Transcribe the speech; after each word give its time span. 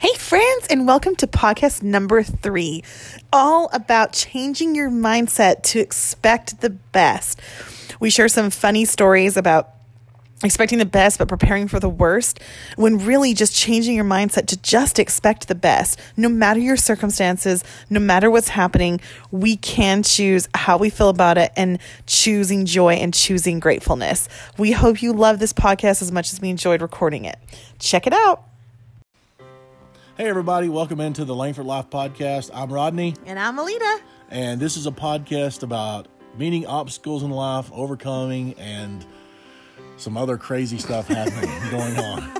Hey, 0.00 0.14
friends, 0.14 0.66
and 0.70 0.86
welcome 0.86 1.14
to 1.16 1.26
podcast 1.26 1.82
number 1.82 2.22
three, 2.22 2.82
all 3.34 3.68
about 3.70 4.14
changing 4.14 4.74
your 4.74 4.88
mindset 4.88 5.62
to 5.64 5.78
expect 5.78 6.62
the 6.62 6.70
best. 6.70 7.38
We 8.00 8.08
share 8.08 8.28
some 8.28 8.48
funny 8.48 8.86
stories 8.86 9.36
about 9.36 9.74
expecting 10.42 10.78
the 10.78 10.86
best 10.86 11.18
but 11.18 11.28
preparing 11.28 11.68
for 11.68 11.78
the 11.78 11.88
worst 11.90 12.40
when 12.76 12.96
really 12.96 13.34
just 13.34 13.54
changing 13.54 13.94
your 13.94 14.06
mindset 14.06 14.46
to 14.46 14.56
just 14.62 14.98
expect 14.98 15.48
the 15.48 15.54
best. 15.54 16.00
No 16.16 16.30
matter 16.30 16.60
your 16.60 16.78
circumstances 16.78 17.62
no 17.90 18.00
matter 18.00 18.30
what's 18.30 18.48
happening 18.48 19.02
we 19.30 19.58
can 19.58 20.02
choose 20.02 20.48
how 20.54 20.78
we 20.78 20.88
feel 20.88 21.10
about 21.10 21.36
it 21.36 21.52
and 21.58 21.78
choosing 22.06 22.64
joy 22.64 22.94
and 22.94 23.12
choosing 23.12 23.60
gratefulness. 23.60 24.30
We 24.56 24.72
hope 24.72 25.02
you 25.02 25.12
love 25.12 25.40
this 25.40 25.52
podcast 25.52 26.00
as 26.00 26.10
much 26.10 26.32
as 26.32 26.40
we 26.40 26.48
enjoyed 26.48 26.80
recording 26.80 27.26
it. 27.26 27.38
Check 27.78 28.06
it 28.06 28.14
out 28.14 28.46
Hey, 30.20 30.28
everybody, 30.28 30.68
welcome 30.68 31.00
into 31.00 31.24
the 31.24 31.34
Langford 31.34 31.64
Life 31.64 31.88
Podcast. 31.88 32.50
I'm 32.52 32.70
Rodney, 32.70 33.14
and 33.24 33.38
i'm 33.38 33.56
alita 33.56 34.00
and 34.28 34.60
this 34.60 34.76
is 34.76 34.86
a 34.86 34.90
podcast 34.90 35.62
about 35.62 36.08
meeting 36.36 36.66
obstacles 36.66 37.22
in 37.22 37.30
life, 37.30 37.70
overcoming, 37.72 38.52
and 38.58 39.06
some 39.96 40.18
other 40.18 40.36
crazy 40.36 40.76
stuff 40.76 41.08
happening 41.08 41.48
going 41.70 41.96
on. 41.96 42.39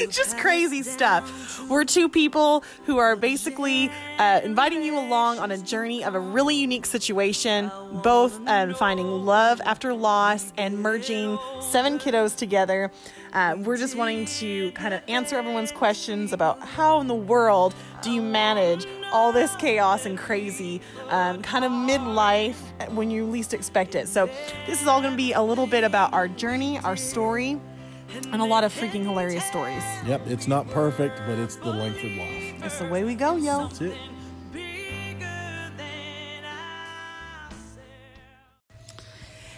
just 0.10 0.38
crazy 0.38 0.82
stuff. 0.82 1.60
We're 1.68 1.84
two 1.84 2.08
people 2.08 2.64
who 2.84 2.98
are 2.98 3.16
basically 3.16 3.90
uh, 4.18 4.40
inviting 4.42 4.82
you 4.82 4.98
along 4.98 5.38
on 5.38 5.50
a 5.50 5.58
journey 5.58 6.04
of 6.04 6.14
a 6.14 6.20
really 6.20 6.56
unique 6.56 6.86
situation, 6.86 7.70
both 8.02 8.40
um, 8.46 8.74
finding 8.74 9.06
love 9.26 9.60
after 9.64 9.92
loss 9.92 10.52
and 10.56 10.78
merging 10.78 11.38
seven 11.60 11.98
kiddos 11.98 12.36
together. 12.36 12.90
Uh, 13.32 13.56
we're 13.58 13.76
just 13.76 13.94
wanting 13.94 14.24
to 14.24 14.72
kind 14.72 14.94
of 14.94 15.02
answer 15.06 15.36
everyone's 15.36 15.70
questions 15.70 16.32
about 16.32 16.60
how 16.60 17.00
in 17.00 17.06
the 17.06 17.14
world 17.14 17.74
do 18.02 18.10
you 18.10 18.22
manage 18.22 18.86
all 19.12 19.32
this 19.32 19.54
chaos 19.56 20.06
and 20.06 20.18
crazy 20.18 20.80
um, 21.08 21.42
kind 21.42 21.64
of 21.64 21.70
midlife 21.70 22.56
when 22.92 23.10
you 23.10 23.26
least 23.26 23.54
expect 23.54 23.94
it. 23.94 24.08
So, 24.08 24.28
this 24.66 24.80
is 24.80 24.88
all 24.88 25.00
going 25.00 25.12
to 25.12 25.16
be 25.16 25.32
a 25.32 25.42
little 25.42 25.66
bit 25.66 25.84
about 25.84 26.12
our 26.12 26.26
journey, 26.26 26.78
our 26.80 26.96
story 26.96 27.60
and 28.32 28.40
a 28.40 28.44
lot 28.44 28.64
of 28.64 28.72
freaking 28.72 29.02
hilarious 29.02 29.44
stories. 29.44 29.82
Yep, 30.06 30.26
it's 30.26 30.48
not 30.48 30.68
perfect, 30.68 31.18
but 31.26 31.38
it's 31.38 31.56
the 31.56 31.70
Langford 31.70 32.16
Life. 32.16 32.60
That's 32.60 32.78
the 32.78 32.88
way 32.88 33.04
we 33.04 33.14
go, 33.14 33.36
yo. 33.36 33.68
That's 33.68 33.80
it. 33.80 33.96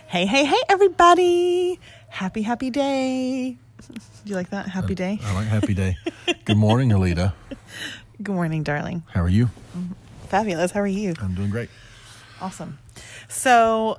Hey, 0.06 0.27
hey, 0.27 0.44
hey, 0.44 0.61
everybody. 0.69 1.81
Happy, 2.09 2.42
happy 2.42 2.69
day. 2.69 3.56
Do 3.89 3.98
you 4.27 4.34
like 4.34 4.50
that? 4.50 4.69
Happy 4.69 4.92
uh, 4.92 4.97
day? 4.97 5.19
I 5.22 5.34
like 5.34 5.47
Happy 5.47 5.75
Day. 5.75 5.97
Good 6.44 6.59
morning, 6.59 6.91
Alita. 6.91 7.33
Good 8.22 8.34
morning, 8.34 8.62
darling. 8.62 9.03
How 9.09 9.22
are 9.22 9.28
you? 9.28 9.48
Fabulous. 10.28 10.70
How 10.70 10.81
are 10.81 10.87
you? 10.87 11.14
I'm 11.20 11.34
doing 11.34 11.50
great. 11.50 11.70
Awesome. 12.41 12.78
So, 13.28 13.98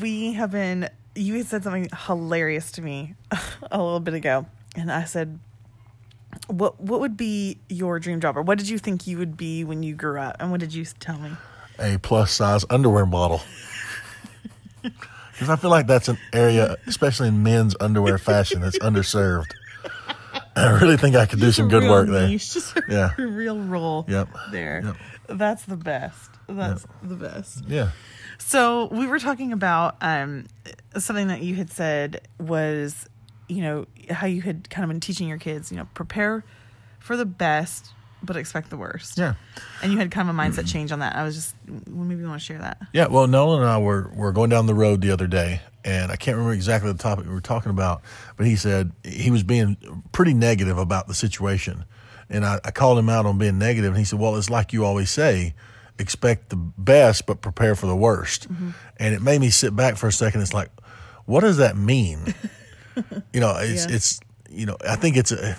we 0.00 0.32
have 0.32 0.50
been, 0.50 0.88
you 1.14 1.34
had 1.36 1.46
said 1.46 1.62
something 1.64 1.88
hilarious 2.06 2.70
to 2.72 2.82
me 2.82 3.14
a 3.70 3.78
little 3.82 4.00
bit 4.00 4.14
ago. 4.14 4.46
And 4.76 4.90
I 4.92 5.04
said, 5.04 5.38
what 6.46 6.80
what 6.80 7.00
would 7.00 7.16
be 7.16 7.58
your 7.68 7.98
dream 7.98 8.20
job 8.20 8.36
or 8.36 8.42
what 8.42 8.56
did 8.58 8.68
you 8.68 8.78
think 8.78 9.06
you 9.06 9.18
would 9.18 9.36
be 9.36 9.64
when 9.64 9.82
you 9.82 9.94
grew 9.94 10.20
up 10.20 10.36
and 10.38 10.50
what 10.50 10.60
did 10.60 10.72
you 10.72 10.84
tell 10.84 11.18
me 11.18 11.32
A 11.78 11.98
plus 11.98 12.30
size 12.32 12.64
underwear 12.70 13.06
model. 13.06 13.40
Because 14.82 15.48
I 15.48 15.56
feel 15.56 15.70
like 15.70 15.86
that's 15.86 16.08
an 16.08 16.18
area, 16.34 16.76
especially 16.86 17.28
in 17.28 17.42
men's 17.42 17.74
underwear 17.80 18.18
fashion, 18.18 18.60
that's 18.60 18.78
underserved. 18.80 19.46
I 20.54 20.78
really 20.82 20.98
think 20.98 21.16
I 21.16 21.24
could 21.24 21.40
do 21.40 21.50
some 21.50 21.68
good 21.68 21.84
work 21.88 22.08
there. 22.10 22.28
niche, 22.28 22.52
just 22.52 22.76
a 22.76 22.82
Yeah. 22.90 23.14
real 23.16 23.58
role 23.58 24.04
Yep. 24.06 24.28
there. 24.52 24.82
Yep. 24.84 24.96
That's 25.38 25.64
the 25.64 25.76
best. 25.78 26.28
That's 26.46 26.84
the 27.02 27.14
best. 27.14 27.64
Yeah. 27.66 27.90
So 28.40 28.86
we 28.86 29.06
were 29.06 29.18
talking 29.18 29.52
about 29.52 29.96
um, 30.00 30.46
something 30.96 31.28
that 31.28 31.42
you 31.42 31.54
had 31.54 31.70
said 31.70 32.26
was, 32.38 33.06
you 33.48 33.62
know, 33.62 33.86
how 34.10 34.26
you 34.26 34.42
had 34.42 34.68
kind 34.70 34.84
of 34.84 34.88
been 34.88 35.00
teaching 35.00 35.28
your 35.28 35.38
kids, 35.38 35.70
you 35.70 35.76
know, 35.76 35.86
prepare 35.94 36.44
for 36.98 37.16
the 37.16 37.26
best 37.26 37.92
but 38.22 38.36
expect 38.36 38.70
the 38.70 38.76
worst. 38.76 39.18
Yeah. 39.18 39.34
And 39.82 39.92
you 39.92 39.98
had 39.98 40.10
kind 40.10 40.28
of 40.28 40.34
a 40.34 40.38
mindset 40.38 40.70
change 40.70 40.92
on 40.92 40.98
that. 40.98 41.16
I 41.16 41.24
was 41.24 41.34
just 41.34 41.54
maybe 41.66 42.20
you 42.20 42.28
want 42.28 42.40
to 42.40 42.44
share 42.44 42.58
that. 42.58 42.78
Yeah, 42.92 43.06
well, 43.06 43.26
Nolan 43.26 43.60
and 43.62 43.70
I 43.70 43.78
were, 43.78 44.10
were 44.14 44.32
going 44.32 44.50
down 44.50 44.66
the 44.66 44.74
road 44.74 45.00
the 45.00 45.10
other 45.10 45.26
day, 45.26 45.62
and 45.84 46.12
I 46.12 46.16
can't 46.16 46.36
remember 46.36 46.54
exactly 46.54 46.92
the 46.92 46.98
topic 46.98 47.26
we 47.26 47.32
were 47.32 47.40
talking 47.40 47.70
about, 47.70 48.02
but 48.36 48.46
he 48.46 48.56
said 48.56 48.92
he 49.04 49.30
was 49.30 49.42
being 49.42 50.02
pretty 50.12 50.34
negative 50.34 50.78
about 50.78 51.08
the 51.08 51.14
situation. 51.14 51.84
And 52.28 52.44
I, 52.44 52.60
I 52.64 52.70
called 52.70 52.98
him 52.98 53.08
out 53.08 53.26
on 53.26 53.38
being 53.38 53.58
negative, 53.58 53.90
and 53.90 53.98
he 53.98 54.04
said, 54.04 54.18
Well, 54.18 54.36
it's 54.36 54.50
like 54.50 54.72
you 54.72 54.84
always 54.84 55.10
say 55.10 55.54
expect 56.00 56.48
the 56.48 56.56
best, 56.56 57.26
but 57.26 57.40
prepare 57.40 57.74
for 57.74 57.86
the 57.86 57.96
worst. 57.96 58.52
Mm-hmm. 58.52 58.70
And 58.98 59.14
it 59.14 59.22
made 59.22 59.40
me 59.40 59.50
sit 59.50 59.76
back 59.76 59.96
for 59.96 60.08
a 60.08 60.12
second. 60.12 60.40
It's 60.40 60.54
like, 60.54 60.70
what 61.26 61.40
does 61.40 61.58
that 61.58 61.76
mean? 61.76 62.34
you 63.32 63.40
know, 63.40 63.54
it's, 63.58 63.86
Yeah. 63.86 63.94
it's, 63.96 64.20
you 64.48 64.66
know, 64.66 64.76
I 64.88 64.96
think 64.96 65.16
it's 65.16 65.32
a, 65.32 65.58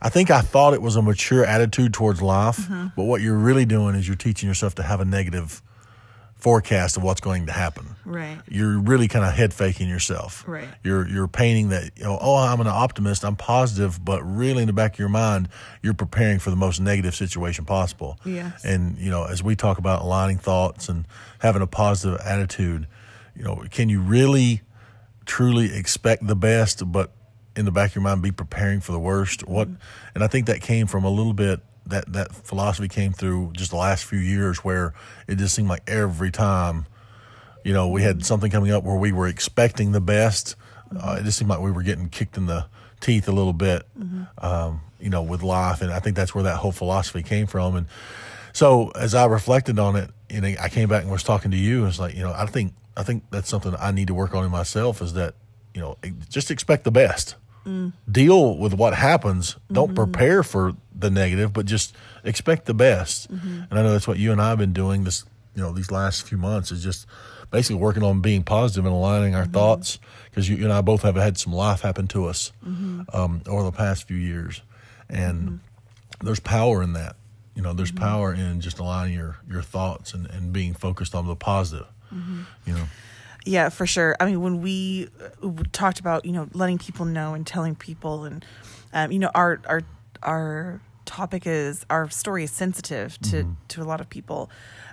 I 0.00 0.08
think 0.08 0.30
I 0.30 0.40
thought 0.40 0.72
it 0.72 0.80
was 0.80 0.96
a 0.96 1.02
mature 1.02 1.44
attitude 1.44 1.92
towards 1.92 2.22
life, 2.22 2.58
uh-huh. 2.58 2.88
but 2.96 3.04
what 3.04 3.20
you're 3.20 3.36
really 3.36 3.66
doing 3.66 3.94
is 3.94 4.06
you're 4.08 4.16
teaching 4.16 4.48
yourself 4.48 4.74
to 4.76 4.82
have 4.82 5.00
a 5.00 5.04
negative 5.04 5.60
forecast 6.40 6.96
of 6.96 7.02
what's 7.02 7.20
going 7.20 7.46
to 7.46 7.52
happen. 7.52 7.96
Right. 8.04 8.38
You're 8.48 8.78
really 8.78 9.08
kind 9.08 9.24
of 9.24 9.32
head 9.32 9.52
faking 9.52 9.88
yourself. 9.88 10.44
Right. 10.46 10.68
You're 10.82 11.06
you're 11.08 11.28
painting 11.28 11.68
that 11.70 11.92
you 11.96 12.04
know, 12.04 12.18
oh, 12.20 12.36
I'm 12.36 12.60
an 12.60 12.66
optimist, 12.66 13.24
I'm 13.24 13.36
positive, 13.36 14.02
but 14.04 14.22
really 14.22 14.62
in 14.62 14.66
the 14.66 14.72
back 14.72 14.94
of 14.94 14.98
your 14.98 15.08
mind, 15.08 15.48
you're 15.82 15.94
preparing 15.94 16.38
for 16.38 16.50
the 16.50 16.56
most 16.56 16.80
negative 16.80 17.14
situation 17.14 17.64
possible. 17.64 18.18
Yes. 18.24 18.64
And 18.64 18.98
you 18.98 19.10
know, 19.10 19.24
as 19.24 19.42
we 19.42 19.56
talk 19.56 19.78
about 19.78 20.02
aligning 20.02 20.38
thoughts 20.38 20.88
and 20.88 21.06
having 21.38 21.62
a 21.62 21.66
positive 21.66 22.18
attitude, 22.24 22.86
you 23.36 23.44
know, 23.44 23.64
can 23.70 23.88
you 23.88 24.00
really 24.00 24.62
truly 25.26 25.74
expect 25.76 26.26
the 26.26 26.36
best 26.36 26.90
but 26.90 27.12
in 27.56 27.64
the 27.64 27.72
back 27.72 27.90
of 27.90 27.96
your 27.96 28.02
mind 28.02 28.22
be 28.22 28.32
preparing 28.32 28.80
for 28.80 28.92
the 28.92 28.98
worst? 28.98 29.46
What 29.46 29.68
mm-hmm. 29.68 29.80
and 30.14 30.24
I 30.24 30.26
think 30.26 30.46
that 30.46 30.60
came 30.62 30.86
from 30.86 31.04
a 31.04 31.10
little 31.10 31.34
bit 31.34 31.60
that 31.86 32.12
that 32.12 32.34
philosophy 32.34 32.88
came 32.88 33.12
through 33.12 33.52
just 33.52 33.70
the 33.70 33.76
last 33.76 34.04
few 34.04 34.18
years 34.18 34.58
where 34.58 34.94
it 35.26 35.38
just 35.38 35.54
seemed 35.54 35.68
like 35.68 35.82
every 35.88 36.30
time 36.30 36.86
you 37.64 37.72
know, 37.72 37.88
we 37.88 38.02
had 38.02 38.24
something 38.24 38.50
coming 38.50 38.72
up 38.72 38.84
where 38.84 38.96
we 38.96 39.12
were 39.12 39.26
expecting 39.26 39.92
the 39.92 40.00
best. 40.00 40.56
Uh, 40.96 41.18
it 41.20 41.24
just 41.24 41.38
seemed 41.38 41.50
like 41.50 41.60
we 41.60 41.70
were 41.70 41.82
getting 41.82 42.08
kicked 42.08 42.36
in 42.36 42.46
the 42.46 42.66
teeth 43.00 43.28
a 43.28 43.32
little 43.32 43.52
bit, 43.52 43.86
um, 44.38 44.80
you 44.98 45.10
know, 45.10 45.22
with 45.22 45.42
life. 45.42 45.82
And 45.82 45.92
I 45.92 46.00
think 46.00 46.16
that's 46.16 46.34
where 46.34 46.44
that 46.44 46.56
whole 46.56 46.72
philosophy 46.72 47.22
came 47.22 47.46
from. 47.46 47.76
And 47.76 47.86
so 48.52 48.90
as 48.90 49.14
I 49.14 49.26
reflected 49.26 49.78
on 49.78 49.96
it, 49.96 50.10
you 50.28 50.40
know, 50.40 50.54
I 50.60 50.68
came 50.68 50.88
back 50.88 51.02
and 51.02 51.12
was 51.12 51.22
talking 51.22 51.50
to 51.50 51.56
you. 51.56 51.80
And 51.80 51.88
it's 51.88 51.98
like, 51.98 52.14
you 52.14 52.22
know, 52.22 52.32
I 52.32 52.46
think, 52.46 52.74
I 52.96 53.02
think 53.02 53.24
that's 53.30 53.48
something 53.48 53.74
I 53.78 53.90
need 53.90 54.08
to 54.08 54.14
work 54.14 54.34
on 54.34 54.44
in 54.44 54.50
myself 54.50 55.00
is 55.00 55.12
that, 55.14 55.34
you 55.74 55.80
know, 55.80 55.96
just 56.28 56.50
expect 56.50 56.84
the 56.84 56.90
best. 56.90 57.36
Deal 58.10 58.56
with 58.56 58.74
what 58.74 58.94
happens. 58.94 59.56
Don't 59.70 59.88
mm-hmm. 59.88 59.94
prepare 59.94 60.42
for 60.42 60.74
the 60.94 61.10
negative, 61.10 61.52
but 61.52 61.66
just 61.66 61.94
expect 62.24 62.66
the 62.66 62.74
best. 62.74 63.32
Mm-hmm. 63.32 63.62
And 63.70 63.78
I 63.78 63.82
know 63.82 63.92
that's 63.92 64.08
what 64.08 64.18
you 64.18 64.32
and 64.32 64.40
I 64.40 64.50
have 64.50 64.58
been 64.58 64.72
doing 64.72 65.04
this, 65.04 65.24
you 65.54 65.62
know, 65.62 65.72
these 65.72 65.90
last 65.90 66.26
few 66.26 66.38
months 66.38 66.72
is 66.72 66.82
just 66.82 67.06
basically 67.50 67.80
working 67.80 68.02
on 68.02 68.20
being 68.20 68.42
positive 68.42 68.84
and 68.84 68.94
aligning 68.94 69.34
our 69.34 69.42
mm-hmm. 69.42 69.52
thoughts 69.52 69.98
because 70.30 70.48
you, 70.48 70.56
you 70.56 70.64
and 70.64 70.72
I 70.72 70.80
both 70.80 71.02
have 71.02 71.16
had 71.16 71.36
some 71.38 71.52
life 71.52 71.80
happen 71.80 72.06
to 72.08 72.26
us 72.26 72.52
um, 73.12 73.42
over 73.46 73.64
the 73.64 73.72
past 73.72 74.06
few 74.06 74.16
years, 74.16 74.62
and 75.08 75.60
there's 76.22 76.40
power 76.40 76.82
in 76.82 76.92
that. 76.94 77.16
You 77.54 77.62
know, 77.62 77.72
there's 77.72 77.92
power 77.92 78.32
in 78.32 78.60
just 78.60 78.78
aligning 78.78 79.14
your 79.14 79.36
your 79.50 79.62
thoughts 79.62 80.14
and, 80.14 80.26
and 80.26 80.52
being 80.52 80.72
focused 80.72 81.14
on 81.14 81.26
the 81.26 81.36
positive. 81.36 81.88
You 82.66 82.74
know, 82.74 82.84
Yeah, 83.44 83.68
for 83.70 83.86
sure. 83.86 84.16
I 84.20 84.26
mean, 84.26 84.42
when 84.42 84.60
we 84.60 85.08
uh, 85.42 85.50
talked 85.72 86.00
about 86.00 86.24
you 86.24 86.32
know 86.32 86.48
letting 86.52 86.78
people 86.78 87.04
know 87.06 87.34
and 87.34 87.46
telling 87.46 87.74
people, 87.74 88.24
and 88.24 88.44
um, 88.92 89.10
you 89.12 89.18
know 89.18 89.30
our 89.34 89.60
our 89.66 89.82
our 90.22 90.80
topic 91.06 91.46
is 91.46 91.84
our 91.90 92.08
story 92.10 92.44
is 92.44 92.50
sensitive 92.52 93.18
to 93.22 93.56
to 93.68 93.82
a 93.82 93.84
lot 93.84 94.00
of 94.00 94.10
people, 94.10 94.50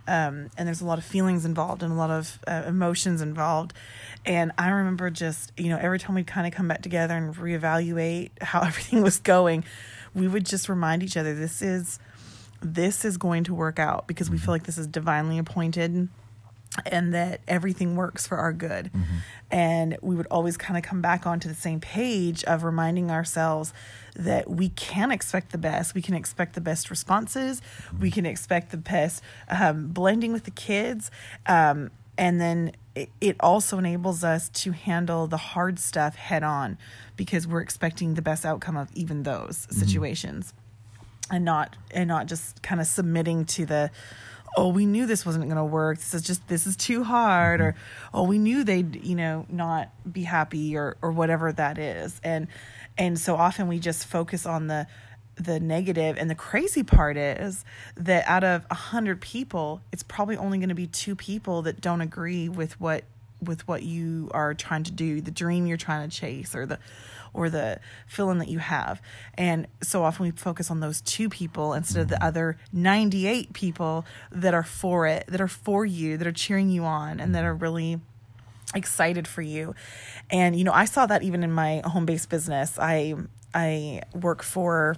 um, 0.08 0.50
and 0.58 0.68
there's 0.68 0.82
a 0.82 0.86
lot 0.86 0.98
of 0.98 1.04
feelings 1.04 1.44
involved 1.44 1.84
and 1.84 1.92
a 1.92 1.96
lot 1.96 2.10
of 2.10 2.40
uh, 2.48 2.64
emotions 2.66 3.22
involved. 3.22 3.74
And 4.26 4.52
I 4.58 4.70
remember 4.70 5.10
just 5.10 5.52
you 5.58 5.70
know 5.70 5.78
every 5.78 6.00
time 6.00 6.16
we'd 6.16 6.28
kind 6.28 6.48
of 6.48 6.54
come 6.54 6.70
back 6.70 6.82
together 6.82 7.16
and 7.16 7.36
reevaluate 7.36 8.32
how 8.42 8.62
everything 8.66 9.02
was 9.02 9.20
going, 9.20 9.66
we 10.14 10.28
would 10.28 10.46
just 10.46 10.70
remind 10.70 11.04
each 11.04 11.18
other 11.18 11.36
this 11.36 11.62
is 11.62 12.00
this 12.62 13.04
is 13.04 13.18
going 13.18 13.44
to 13.44 13.54
work 13.54 13.78
out 13.78 14.08
because 14.08 14.30
we 14.32 14.38
feel 14.38 14.54
like 14.54 14.64
this 14.64 14.78
is 14.78 14.88
divinely 14.88 15.38
appointed 15.38 16.08
and 16.86 17.14
that 17.14 17.42
everything 17.48 17.96
works 17.96 18.28
for 18.28 18.38
our 18.38 18.54
good. 18.54 18.92
And 19.50 19.98
we 20.02 20.16
would 20.16 20.28
always 20.28 20.58
kind 20.58 20.78
of 20.78 20.84
come 20.84 21.02
back 21.02 21.26
onto 21.26 21.48
the 21.48 21.56
same 21.56 21.80
page 21.80 22.44
of 22.44 22.64
reminding 22.64 23.10
ourselves 23.12 23.74
that 24.16 24.50
we 24.50 24.70
can 24.70 25.12
expect 25.12 25.52
the 25.52 25.58
best. 25.58 25.96
We 25.96 26.02
can 26.02 26.16
expect 26.16 26.54
the 26.56 26.62
best 26.62 26.90
responses. 26.90 27.62
We 28.00 28.12
can 28.12 28.26
expect 28.26 28.72
the 28.72 28.78
best 28.78 29.24
um, 29.50 29.88
blending 29.88 30.34
with 30.34 30.44
the 30.44 30.52
kids. 30.52 31.12
Um, 31.46 31.92
and 32.18 32.42
then 32.42 32.72
it, 32.96 33.10
it 33.22 33.36
also 33.40 33.78
enables 33.78 34.24
us 34.24 34.50
to 34.50 34.72
handle 34.72 35.28
the 35.28 35.38
hard 35.38 35.78
stuff 35.80 36.16
head 36.16 36.44
on 36.44 36.78
because 37.16 37.46
we're 37.48 37.62
expecting 37.62 38.16
the 38.16 38.22
best 38.22 38.46
outcome 38.46 38.76
of 38.76 38.90
even 38.94 39.24
those 39.24 39.68
situations. 39.70 40.54
and 41.30 41.44
not 41.46 41.76
and 41.92 42.08
not 42.08 42.26
just 42.26 42.62
kind 42.62 42.80
of 42.82 42.88
submitting 42.88 43.46
to 43.46 43.66
the 43.66 43.92
oh 44.58 44.70
we 44.70 44.86
knew 44.86 45.06
this 45.06 45.26
wasn't 45.26 45.46
going 45.46 45.56
to 45.56 45.64
work. 45.64 46.00
This 46.00 46.14
is 46.16 46.24
just 46.24 46.46
this 46.48 46.68
is 46.68 46.76
too 46.76 47.04
hard 47.04 47.62
or 47.62 47.72
mm-hmm. 47.72 48.18
oh 48.18 48.24
we 48.24 48.40
knew 48.40 48.64
they'd 48.64 49.06
you 49.06 49.16
know 49.16 49.46
not 49.48 49.92
be 50.12 50.24
happy 50.24 50.76
or 50.76 50.98
or 51.02 51.12
whatever 51.12 51.54
that 51.54 51.78
is. 51.78 52.20
And 52.24 52.48
and 52.98 53.18
so 53.18 53.36
often 53.36 53.68
we 53.68 53.80
just 53.80 54.06
focus 54.08 54.46
on 54.46 54.68
the 54.68 54.88
the 55.36 55.60
negative. 55.60 56.18
And 56.18 56.30
the 56.30 56.36
crazy 56.36 56.82
part 56.82 57.16
is 57.16 57.64
that 57.96 58.28
out 58.28 58.44
of 58.44 58.66
a 58.72 58.76
hundred 58.76 59.22
people 59.22 59.82
it's 59.94 60.04
probably 60.04 60.36
only 60.36 60.58
going 60.58 60.70
to 60.70 60.76
be 60.76 60.88
two 60.88 61.16
people 61.16 61.62
that 61.62 61.80
don't 61.80 62.02
agree 62.02 62.50
with 62.50 62.82
what 62.82 63.04
with 63.42 63.68
what 63.68 63.84
you 63.84 64.30
are 64.34 64.54
trying 64.54 64.84
to 64.84 64.92
do 64.92 65.22
the 65.22 65.32
dream 65.32 65.68
you're 65.68 65.78
trying 65.78 66.10
to 66.10 66.16
chase 66.16 66.56
or 66.56 66.66
the 66.66 66.80
or 67.34 67.50
the 67.50 67.80
feeling 68.08 68.40
that 68.40 68.48
you 68.48 68.60
have. 68.60 69.02
And 69.36 69.68
so 69.84 70.04
often 70.04 70.26
we 70.26 70.32
focus 70.32 70.72
on 70.72 70.80
those 70.80 71.02
two 71.02 71.30
people 71.30 71.74
instead 71.74 72.02
of 72.02 72.08
the 72.08 72.24
other 72.24 72.58
98 72.74 73.54
people 73.54 74.06
that 74.32 74.54
are 74.54 74.64
for 74.64 75.06
it 75.08 75.26
that 75.28 75.42
are 75.42 75.48
for 75.48 75.86
you 75.86 76.18
that 76.18 76.26
are 76.26 76.32
cheering 76.32 76.70
you 76.70 76.84
on 76.84 77.20
and 77.20 77.36
that 77.36 77.44
are 77.44 77.54
really 77.54 78.00
excited 78.74 79.28
for 79.28 79.42
you. 79.42 79.76
And 80.30 80.56
you 80.56 80.64
know 80.64 80.74
i 80.74 80.86
saw 80.86 81.06
that 81.06 81.24
even 81.24 81.44
in 81.44 81.52
my 81.52 81.82
home-based 81.86 82.30
business. 82.30 82.78
I 82.80 83.16
i 83.54 84.02
work 84.14 84.44
for 84.44 84.98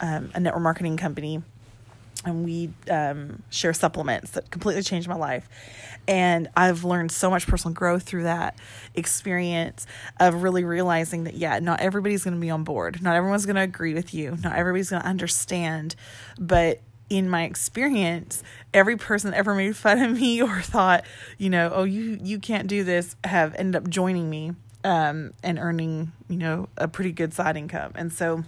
um, 0.00 0.30
a 0.34 0.40
network 0.40 0.62
marketing 0.62 0.96
company 0.96 1.42
and 2.24 2.44
we 2.44 2.70
um, 2.90 3.42
share 3.50 3.72
supplements 3.72 4.32
that 4.32 4.50
completely 4.50 4.82
changed 4.82 5.08
my 5.08 5.16
life. 5.16 5.48
And 6.06 6.48
I've 6.56 6.84
learned 6.84 7.12
so 7.12 7.30
much 7.30 7.46
personal 7.46 7.74
growth 7.74 8.02
through 8.02 8.24
that 8.24 8.58
experience 8.94 9.86
of 10.20 10.42
really 10.42 10.64
realizing 10.64 11.24
that, 11.24 11.34
yeah, 11.34 11.58
not 11.60 11.80
everybody's 11.80 12.24
going 12.24 12.34
to 12.34 12.40
be 12.40 12.50
on 12.50 12.64
board. 12.64 13.02
Not 13.02 13.16
everyone's 13.16 13.46
going 13.46 13.56
to 13.56 13.62
agree 13.62 13.94
with 13.94 14.12
you. 14.12 14.36
Not 14.42 14.56
everybody's 14.56 14.90
going 14.90 15.02
to 15.02 15.08
understand. 15.08 15.96
But 16.38 16.80
in 17.08 17.28
my 17.28 17.44
experience, 17.44 18.42
every 18.72 18.96
person 18.96 19.30
that 19.30 19.36
ever 19.36 19.54
made 19.54 19.76
fun 19.76 20.02
of 20.02 20.12
me 20.18 20.42
or 20.42 20.60
thought, 20.60 21.04
you 21.38 21.50
know, 21.50 21.70
oh, 21.72 21.84
you, 21.84 22.18
you 22.22 22.38
can't 22.38 22.68
do 22.68 22.84
this, 22.84 23.16
have 23.24 23.54
ended 23.54 23.82
up 23.82 23.88
joining 23.88 24.28
me 24.28 24.52
um, 24.84 25.32
and 25.42 25.58
earning, 25.58 26.12
you 26.28 26.36
know, 26.36 26.68
a 26.76 26.88
pretty 26.88 27.12
good 27.12 27.32
side 27.32 27.56
income. 27.56 27.92
And 27.94 28.12
so, 28.12 28.44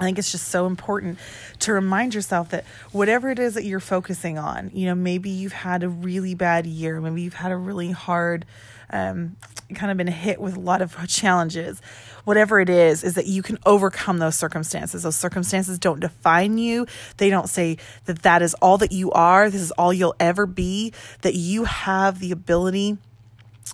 I 0.00 0.04
think 0.04 0.18
it's 0.18 0.32
just 0.32 0.48
so 0.48 0.66
important 0.66 1.18
to 1.60 1.74
remind 1.74 2.14
yourself 2.14 2.48
that 2.50 2.64
whatever 2.90 3.28
it 3.28 3.38
is 3.38 3.52
that 3.52 3.64
you're 3.64 3.80
focusing 3.80 4.38
on, 4.38 4.70
you 4.72 4.86
know, 4.86 4.94
maybe 4.94 5.28
you've 5.28 5.52
had 5.52 5.82
a 5.82 5.90
really 5.90 6.34
bad 6.34 6.66
year, 6.66 6.98
maybe 7.02 7.20
you've 7.20 7.34
had 7.34 7.52
a 7.52 7.56
really 7.56 7.90
hard, 7.90 8.46
um, 8.88 9.36
kind 9.74 9.90
of 9.90 9.98
been 9.98 10.06
hit 10.06 10.40
with 10.40 10.56
a 10.56 10.60
lot 10.60 10.80
of 10.80 10.96
challenges. 11.06 11.82
Whatever 12.24 12.60
it 12.60 12.70
is, 12.70 13.04
is 13.04 13.14
that 13.14 13.26
you 13.26 13.42
can 13.42 13.58
overcome 13.66 14.18
those 14.18 14.36
circumstances. 14.36 15.02
Those 15.02 15.16
circumstances 15.16 15.78
don't 15.78 16.00
define 16.00 16.56
you. 16.56 16.86
They 17.18 17.28
don't 17.28 17.48
say 17.48 17.76
that 18.06 18.22
that 18.22 18.40
is 18.40 18.54
all 18.54 18.78
that 18.78 18.92
you 18.92 19.10
are. 19.12 19.50
This 19.50 19.60
is 19.60 19.70
all 19.72 19.92
you'll 19.92 20.16
ever 20.18 20.46
be. 20.46 20.94
That 21.20 21.34
you 21.34 21.64
have 21.64 22.20
the 22.20 22.32
ability 22.32 22.96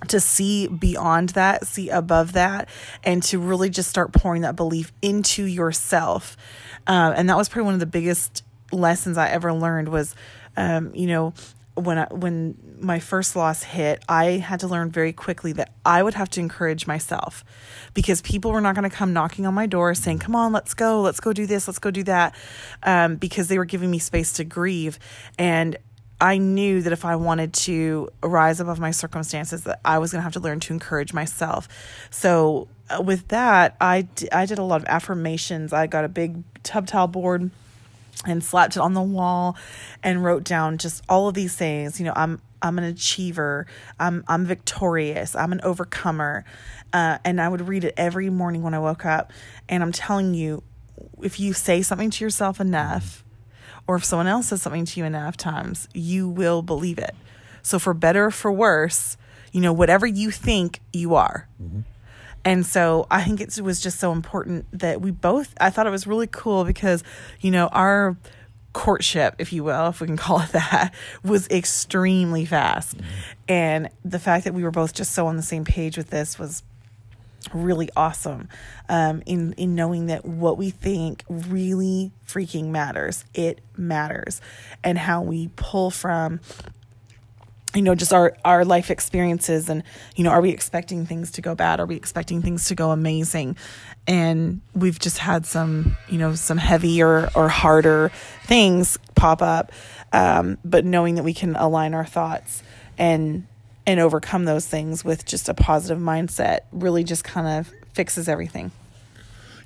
to 0.09 0.21
see 0.21 0.69
beyond 0.69 1.31
that, 1.31 1.67
see 1.67 1.89
above 1.89 2.33
that, 2.33 2.69
and 3.03 3.23
to 3.25 3.39
really 3.39 3.71
just 3.71 3.89
start 3.89 4.13
pouring 4.13 4.43
that 4.43 4.57
belief 4.57 4.93
into 5.03 5.45
yourself. 5.45 6.37
Um, 6.87 7.15
and 7.17 7.29
that 7.31 7.37
was 7.37 7.49
probably 7.49 7.67
one 7.67 7.75
of 7.75 7.81
the 7.81 7.87
biggest 7.87 8.43
lessons 8.73 9.17
I 9.17 9.29
ever 9.29 9.53
learned 9.53 9.89
was, 9.89 10.15
um, 10.57 10.95
you 10.95 11.07
know, 11.07 11.35
when 11.75 11.99
I, 11.99 12.07
when 12.11 12.57
my 12.81 13.01
first 13.01 13.37
loss 13.37 13.63
hit, 13.63 14.03
I 14.09 14.25
had 14.33 14.61
to 14.61 14.67
learn 14.67 14.91
very 14.91 15.13
quickly 15.13 15.53
that 15.53 15.73
I 15.85 16.03
would 16.03 16.15
have 16.15 16.31
to 16.31 16.41
encourage 16.41 16.87
myself 16.87 17.45
because 17.93 18.23
people 18.23 18.51
were 18.51 18.63
not 18.63 18.75
going 18.75 18.89
to 18.89 18.95
come 18.95 19.13
knocking 19.13 19.47
on 19.47 19.55
my 19.55 19.67
door 19.67 19.95
saying, 19.95 20.21
"Come 20.21 20.35
on, 20.35 20.53
let's 20.53 20.73
go, 20.73 21.03
let's 21.03 21.21
go 21.21 21.33
do 21.33 21.47
this, 21.47 21.69
let's 21.69 21.79
go 21.79 21.91
do 21.91 22.03
that," 22.05 22.35
um, 22.83 23.17
because 23.17 23.49
they 23.49 23.59
were 23.59 23.67
giving 23.67 23.91
me 23.91 23.99
space 23.99 24.33
to 24.35 24.45
grieve, 24.45 24.99
and 25.39 25.77
I 26.21 26.39
knew 26.39 26.83
that 26.83 26.93
if 26.93 27.05
I 27.05 27.17
wanted 27.17 27.53
to 27.53 28.09
rise 28.23 28.61
above 28.61 28.81
my 28.81 28.91
circumstances, 28.91 29.65
that 29.65 29.81
I 29.85 29.99
was 29.99 30.13
going 30.13 30.21
to 30.21 30.25
have 30.25 30.33
to 30.33 30.41
learn 30.41 30.61
to 30.61 30.73
encourage 30.73 31.13
myself. 31.13 31.69
So 32.11 32.69
uh, 32.89 33.03
with 33.03 33.29
that, 33.29 33.77
I, 33.81 34.03
d- 34.03 34.29
I 34.33 34.47
did 34.47 34.59
a 34.59 34.63
lot 34.63 34.81
of 34.81 34.87
affirmations. 34.89 35.73
I 35.73 35.87
got 35.87 36.05
a 36.05 36.09
big 36.09 36.43
tub 36.63 36.87
towel 36.87 37.07
board 37.07 37.51
and 38.25 38.43
slapped 38.43 38.77
it 38.77 38.81
on 38.81 38.95
the 38.95 39.03
wall 39.03 39.57
and 40.03 40.25
wrote 40.25 40.45
down 40.45 40.79
just 40.79 41.03
all 41.09 41.29
of 41.29 41.35
these 41.35 41.55
things. 41.55 42.01
You 42.01 42.07
know, 42.07 42.15
I'm 42.17 42.41
I'm 42.63 42.79
an 42.79 42.85
achiever. 42.85 43.67
I'm 44.01 44.25
I'm 44.27 44.47
victorious. 44.47 45.37
I'm 45.37 45.53
an 45.53 45.61
overcomer. 45.63 46.45
Uh, 46.93 47.19
and 47.25 47.41
I 47.41 47.49
would 47.49 47.69
read 47.69 47.85
it 47.85 47.95
every 47.97 48.31
morning 48.31 48.63
when 48.63 48.73
I 48.75 48.79
woke 48.79 49.05
up. 49.05 49.33
And 49.69 49.83
I'm 49.83 49.93
telling 49.93 50.33
you, 50.33 50.63
if 51.23 51.39
you 51.39 51.53
say 51.53 51.83
something 51.83 52.11
to 52.11 52.25
yourself 52.25 52.61
enough 52.61 53.23
or 53.87 53.97
if 53.97 54.05
someone 54.05 54.27
else 54.27 54.49
says 54.49 54.63
something 54.63 54.85
to 54.85 55.01
you 55.01 55.07
enough 55.07 55.37
times, 55.37 55.89
you 55.95 56.29
will 56.29 56.63
believe 56.63 56.99
it. 56.99 57.15
So, 57.63 57.79
for 57.79 57.95
better 57.95 58.27
or 58.27 58.31
for 58.31 58.53
worse, 58.53 59.17
you 59.53 59.61
know, 59.61 59.73
whatever 59.73 60.07
you 60.07 60.31
think, 60.31 60.81
you 60.93 61.15
are. 61.15 61.49
Mm-hmm. 61.63 61.81
And 62.45 62.65
so 62.65 63.09
I 63.11 63.25
think 63.25 63.41
it 63.41 63.61
was 63.61 63.81
just 63.81 63.99
so 63.99 64.13
important 64.13 64.67
that 64.79 65.01
we 65.01 65.11
both, 65.11 65.53
I 65.61 65.71
thought 65.71 65.89
it 65.89 65.91
was 65.91 66.07
really 66.07 66.29
cool 66.29 66.65
because, 66.65 67.03
you 67.41 67.51
know, 67.51 67.67
our 67.69 68.17
courtship, 68.73 69.35
if 69.39 69.53
you 69.53 69.65
will, 69.65 69.89
if 69.89 70.01
we 70.01 70.07
can 70.07 70.17
call 70.19 70.41
it 70.41 70.51
that, 70.51 70.95
was 71.25 71.49
extremely 71.49 72.45
fast. 72.45 72.97
Mm-hmm. 72.97 73.07
And 73.49 73.91
the 74.05 74.21
fact 74.21 74.45
that 74.45 74.55
we 74.55 74.63
were 74.63 74.71
both 74.71 74.95
just 74.95 75.13
so 75.13 75.27
on 75.27 75.37
the 75.37 75.43
same 75.43 75.65
page 75.65 75.97
with 75.97 76.11
this 76.11 76.39
was 76.39 76.63
really 77.55 77.89
awesome 77.97 78.49
um, 78.89 79.23
in 79.27 79.53
in 79.55 79.75
knowing 79.75 80.07
that 80.07 80.25
what 80.25 80.59
we 80.59 80.71
think 80.71 81.25
really 81.29 82.13
freaking 82.27 82.67
matters. 82.69 83.25
It 83.35 83.61
matters, 83.77 84.41
and 84.83 84.99
how 84.99 85.23
we 85.23 85.51
pull 85.57 85.91
from 85.91 86.41
you 87.75 87.83
know 87.83 87.95
just 87.95 88.13
our 88.13 88.35
our 88.45 88.65
life 88.65 88.91
experiences 88.91 89.69
and 89.69 89.83
you 90.17 90.25
know 90.25 90.31
are 90.31 90.41
we 90.41 90.51
expecting 90.51 91.05
things 91.05 91.33
to 91.33 91.43
go 91.43 91.55
bad 91.55 91.79
are 91.79 91.87
we 91.87 91.95
expecting 91.95 92.41
things 92.41 92.69
to 92.69 92.75
go 92.75 92.91
amazing 92.91 93.57
and 94.07 94.61
we've 94.75 94.99
just 94.99 95.19
had 95.19 95.45
some 95.45 95.97
you 96.09 96.17
know 96.17 96.35
some 96.35 96.59
heavier 96.59 97.29
or 97.35 97.49
harder 97.49 98.11
things 98.45 98.99
pop 99.15 99.43
up 99.43 99.73
um, 100.13 100.57
but 100.65 100.85
knowing 100.85 101.17
that 101.17 101.25
we 101.25 101.35
can 101.35 101.55
align 101.57 101.93
our 101.93 102.07
thoughts 102.07 102.63
and 102.97 103.47
and 103.87 104.01
overcome 104.01 104.45
those 104.45 104.67
things 104.67 105.05
with 105.05 105.25
just 105.25 105.49
a 105.49 105.55
positive 105.55 106.03
mindset 106.03 106.61
really 106.73 107.05
just 107.05 107.25
kind 107.25 107.47
of 107.47 107.73
fixes 107.93 108.29
everything. 108.29 108.73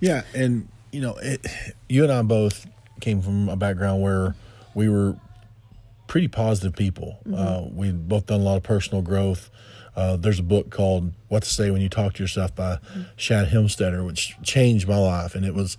Yeah, 0.01 0.23
and 0.35 0.69
you 0.93 1.01
know, 1.01 1.17
it, 1.17 1.47
you 1.89 2.05
and 2.05 2.13
I 2.13 2.23
both 2.23 2.67
came 3.01 3.23
from 3.23 3.49
a 3.49 3.57
background 3.57 4.03
where 4.03 4.35
we 4.75 4.89
were 4.89 5.17
pretty 6.07 6.29
positive 6.29 6.75
people. 6.75 7.19
Mm-hmm. 7.27 7.35
Uh, 7.35 7.69
we 7.73 7.93
both 7.93 8.27
done 8.27 8.41
a 8.41 8.45
lot 8.45 8.57
of 8.57 8.63
personal 8.63 9.03
growth. 9.03 9.51
Uh, 9.97 10.17
there's 10.17 10.39
a 10.39 10.45
book 10.45 10.71
called 10.71 11.13
What 11.29 11.43
to 11.43 11.49
Say 11.49 11.71
When 11.71 11.81
You 11.81 11.89
Talk 11.89 12.15
to 12.15 12.23
Yourself 12.23 12.55
by 12.55 12.77
mm-hmm. 12.77 13.03
Shad 13.17 13.49
Helmstetter, 13.49 14.05
which 14.07 14.37
changed 14.43 14.89
my 14.89 14.97
life. 14.97 15.35
And 15.35 15.45
it 15.45 15.55
was 15.55 15.77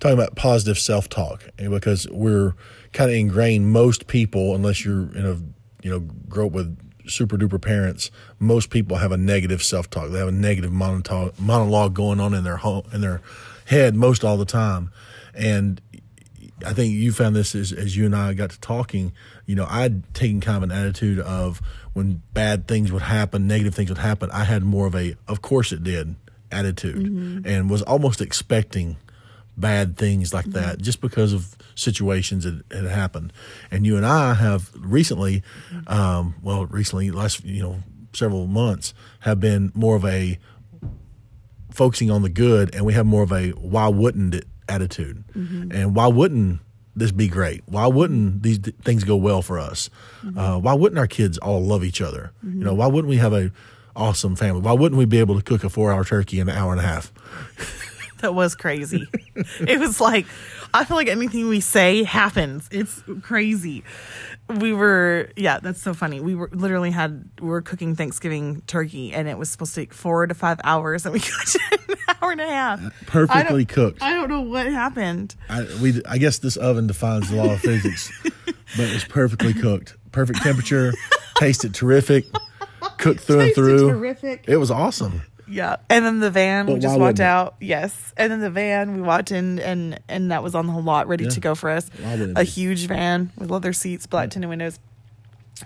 talking 0.00 0.16
about 0.16 0.36
positive 0.36 0.78
self 0.78 1.08
talk 1.08 1.44
because 1.56 2.08
we're 2.10 2.54
kind 2.92 3.10
of 3.10 3.16
ingrained, 3.16 3.72
most 3.72 4.06
people, 4.06 4.54
unless 4.54 4.84
you're 4.84 5.14
in 5.16 5.26
a, 5.26 5.84
you 5.84 5.90
know, 5.90 6.00
grow 6.28 6.46
up 6.46 6.52
with 6.52 6.78
super 7.06 7.36
duper 7.36 7.60
parents, 7.60 8.10
most 8.38 8.70
people 8.70 8.96
have 8.96 9.12
a 9.12 9.16
negative 9.16 9.62
self 9.62 9.90
talk. 9.90 10.10
They 10.10 10.18
have 10.18 10.28
a 10.28 10.32
negative 10.32 10.72
monologue, 10.72 11.38
monologue 11.38 11.94
going 11.94 12.20
on 12.20 12.34
in 12.34 12.44
their 12.44 12.56
home 12.56 12.84
in 12.92 13.00
their 13.00 13.20
head 13.66 13.94
most 13.94 14.24
all 14.24 14.36
the 14.36 14.44
time. 14.44 14.90
And 15.34 15.80
I 16.64 16.72
think 16.72 16.94
you 16.94 17.12
found 17.12 17.34
this 17.34 17.54
as, 17.54 17.72
as 17.72 17.96
you 17.96 18.06
and 18.06 18.14
I 18.14 18.34
got 18.34 18.50
to 18.50 18.60
talking. 18.60 19.12
You 19.46 19.56
know, 19.56 19.66
I'd 19.68 20.14
taken 20.14 20.40
kind 20.40 20.56
of 20.56 20.62
an 20.62 20.72
attitude 20.72 21.18
of 21.20 21.60
when 21.92 22.22
bad 22.32 22.66
things 22.66 22.92
would 22.92 23.02
happen, 23.02 23.46
negative 23.46 23.74
things 23.74 23.88
would 23.90 23.98
happen. 23.98 24.30
I 24.30 24.44
had 24.44 24.62
more 24.62 24.86
of 24.86 24.94
a, 24.94 25.14
of 25.28 25.42
course 25.42 25.72
it 25.72 25.82
did, 25.82 26.14
attitude, 26.50 27.06
mm-hmm. 27.06 27.46
and 27.46 27.68
was 27.70 27.82
almost 27.82 28.20
expecting 28.20 28.96
bad 29.56 29.96
things 29.96 30.34
like 30.34 30.46
mm-hmm. 30.46 30.60
that 30.60 30.82
just 30.82 31.00
because 31.00 31.32
of 31.32 31.56
situations 31.74 32.44
that 32.44 32.62
had 32.72 32.86
happened. 32.86 33.32
And 33.70 33.86
you 33.86 33.96
and 33.96 34.06
I 34.06 34.34
have 34.34 34.70
recently, 34.76 35.42
um, 35.86 36.34
well, 36.42 36.66
recently, 36.66 37.10
last, 37.10 37.44
you 37.44 37.62
know, 37.62 37.78
several 38.12 38.46
months, 38.46 38.94
have 39.20 39.40
been 39.40 39.72
more 39.74 39.96
of 39.96 40.04
a 40.04 40.38
focusing 41.70 42.10
on 42.10 42.22
the 42.22 42.28
good 42.28 42.72
and 42.74 42.86
we 42.86 42.92
have 42.92 43.04
more 43.04 43.22
of 43.22 43.32
a 43.32 43.50
why 43.50 43.88
wouldn't 43.88 44.34
it 44.34 44.46
attitude. 44.68 45.24
Mm-hmm. 45.36 45.72
And 45.72 45.94
why 45.94 46.06
wouldn't 46.06 46.60
this 46.96 47.12
be 47.12 47.28
great? 47.28 47.62
Why 47.66 47.86
wouldn't 47.86 48.42
these 48.42 48.58
things 48.58 49.04
go 49.04 49.16
well 49.16 49.42
for 49.42 49.58
us? 49.58 49.90
Mm-hmm. 50.22 50.38
Uh, 50.38 50.58
why 50.58 50.74
wouldn't 50.74 50.98
our 50.98 51.06
kids 51.06 51.38
all 51.38 51.62
love 51.62 51.84
each 51.84 52.00
other? 52.00 52.32
Mm-hmm. 52.44 52.58
You 52.58 52.64
know, 52.64 52.74
why 52.74 52.86
wouldn't 52.86 53.08
we 53.08 53.16
have 53.16 53.32
a 53.32 53.50
awesome 53.96 54.36
family? 54.36 54.60
Why 54.60 54.72
wouldn't 54.72 54.98
we 54.98 55.04
be 55.04 55.18
able 55.18 55.36
to 55.36 55.42
cook 55.42 55.64
a 55.64 55.68
four 55.68 55.92
hour 55.92 56.04
turkey 56.04 56.40
in 56.40 56.48
an 56.48 56.56
hour 56.56 56.72
and 56.72 56.80
a 56.80 56.84
half? 56.84 57.12
that 58.24 58.34
was 58.34 58.54
crazy. 58.54 59.06
it 59.60 59.78
was 59.78 60.00
like 60.00 60.26
I 60.72 60.84
feel 60.84 60.96
like 60.96 61.08
anything 61.08 61.48
we 61.48 61.60
say 61.60 62.02
happens. 62.02 62.68
It's 62.72 63.02
crazy. 63.22 63.84
we 64.60 64.72
were 64.72 65.30
yeah 65.36 65.58
that's 65.58 65.80
so 65.80 65.94
funny 65.94 66.20
we 66.20 66.34
were 66.34 66.50
literally 66.52 66.90
had 66.90 67.24
we 67.40 67.48
were 67.48 67.62
cooking 67.62 67.94
thanksgiving 67.96 68.60
turkey 68.66 69.10
and 69.14 69.26
it 69.26 69.38
was 69.38 69.48
supposed 69.48 69.74
to 69.74 69.80
take 69.80 69.94
four 69.94 70.26
to 70.26 70.34
five 70.34 70.60
hours 70.64 71.06
and 71.06 71.14
we 71.14 71.20
cooked 71.30 71.54
it 71.72 71.80
in 71.88 71.94
an 71.94 72.16
hour 72.20 72.30
and 72.32 72.40
a 72.42 72.46
half 72.46 72.84
uh, 72.84 72.90
Perfectly 73.06 73.62
I 73.62 73.64
cooked. 73.64 74.02
i 74.02 74.10
don't 74.12 74.28
know 74.28 74.42
what 74.42 74.66
happened 74.66 75.34
I, 75.48 75.62
we, 75.80 76.02
I 76.06 76.18
guess 76.18 76.38
this 76.38 76.58
oven 76.58 76.86
defines 76.86 77.30
the 77.30 77.36
law 77.36 77.54
of 77.54 77.60
physics, 77.60 78.12
but 78.76 78.86
it's 78.90 79.04
perfectly 79.04 79.54
cooked. 79.54 79.96
Perfect 80.12 80.42
temperature, 80.42 80.92
tasted 81.36 81.72
terrific, 81.74 82.26
cooked 82.98 83.20
through 83.20 83.40
and 83.40 83.54
through. 83.54 83.88
terrific. 83.88 84.44
It 84.46 84.58
was 84.58 84.70
awesome. 84.70 85.22
Yeah 85.46 85.76
and 85.90 86.04
then 86.04 86.20
the 86.20 86.30
van 86.30 86.66
we 86.66 86.74
just 86.78 86.92
walked 86.98 87.00
wouldn't 87.00 87.20
it? 87.20 87.22
out 87.22 87.54
yes 87.60 88.12
and 88.16 88.32
then 88.32 88.40
the 88.40 88.50
van 88.50 88.94
we 88.94 89.02
walked 89.02 89.30
in 89.30 89.58
and 89.58 90.00
and 90.08 90.30
that 90.30 90.42
was 90.42 90.54
on 90.54 90.66
the 90.66 90.72
whole 90.72 90.82
lot 90.82 91.06
ready 91.06 91.24
Yeah. 91.24 91.30
to 91.30 91.40
go 91.40 91.54
for 91.54 91.68
us 91.70 91.90
Why 92.00 92.12
wouldn't 92.12 92.38
it 92.38 92.40
a 92.40 92.44
be? 92.44 92.50
huge 92.50 92.86
van 92.86 93.30
with 93.36 93.50
leather 93.50 93.72
seats 93.72 94.06
black 94.06 94.30
tinted 94.30 94.48
windows 94.48 94.78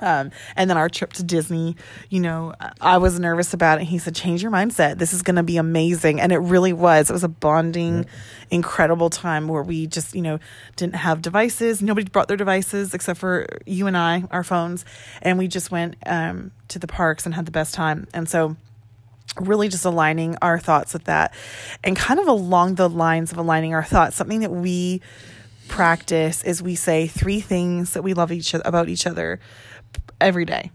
um, 0.01 0.33
and 0.55 0.69
then 0.69 0.77
our 0.77 0.91
trip 0.91 1.15
to 1.15 1.23
Disney, 1.23 1.75
you 2.11 2.21
know, 2.21 2.55
I 2.79 2.99
was 2.99 3.19
nervous 3.19 3.55
about 3.55 3.81
it. 3.81 3.85
He 3.85 3.97
said, 3.97 4.15
change 4.15 4.43
your 4.43 4.53
mindset. 4.53 4.99
This 4.99 5.15
is 5.15 5.23
going 5.23 5.37
to 5.37 5.43
be 5.43 5.57
amazing. 5.57 6.21
And 6.21 6.31
it 6.31 6.37
really 6.37 6.75
was. 6.75 7.09
It 7.09 7.13
was 7.15 7.25
a 7.25 7.29
bonding, 7.29 8.05
incredible 8.51 9.09
time 9.09 9.49
where 9.49 9.63
we 9.63 9.87
just, 9.87 10.15
you 10.15 10.21
know, 10.21 10.41
didn't 10.77 10.95
have 10.97 11.23
devices. 11.23 11.81
Nobody 11.81 12.07
brought 12.09 12.29
their 12.29 12.37
devices 12.37 12.93
except 12.93 13.19
for 13.19 13.47
you 13.65 13.87
and 13.87 13.97
I, 13.97 14.25
our 14.31 14.45
phones. 14.45 14.85
And 15.23 15.39
we 15.39 15.49
just 15.49 15.71
went 15.71 15.97
um, 16.05 16.51
to 16.69 16.79
the 16.79 16.87
parks 16.87 17.25
and 17.25 17.35
had 17.35 17.47
the 17.47 17.51
best 17.51 17.73
time. 17.73 18.07
And 18.13 18.29
so, 18.29 18.57
really 19.37 19.69
just 19.69 19.85
aligning 19.85 20.37
our 20.43 20.59
thoughts 20.59 20.93
with 20.93 21.05
that 21.05 21.33
and 21.85 21.97
kind 21.97 22.19
of 22.19 22.27
along 22.27 22.75
the 22.75 22.89
lines 22.89 23.31
of 23.31 23.39
aligning 23.39 23.73
our 23.75 23.85
thoughts 23.85 24.17
something 24.17 24.41
that 24.41 24.51
we 24.51 25.01
practice 25.69 26.43
is 26.45 26.63
we 26.63 26.75
say 26.75 27.07
three 27.07 27.41
things 27.41 27.93
that 27.93 28.03
we 28.03 28.15
love 28.15 28.33
each 28.33 28.55
about 28.55 28.89
each 28.89 29.07
other 29.07 29.39
every 30.21 30.45
day. 30.45 30.71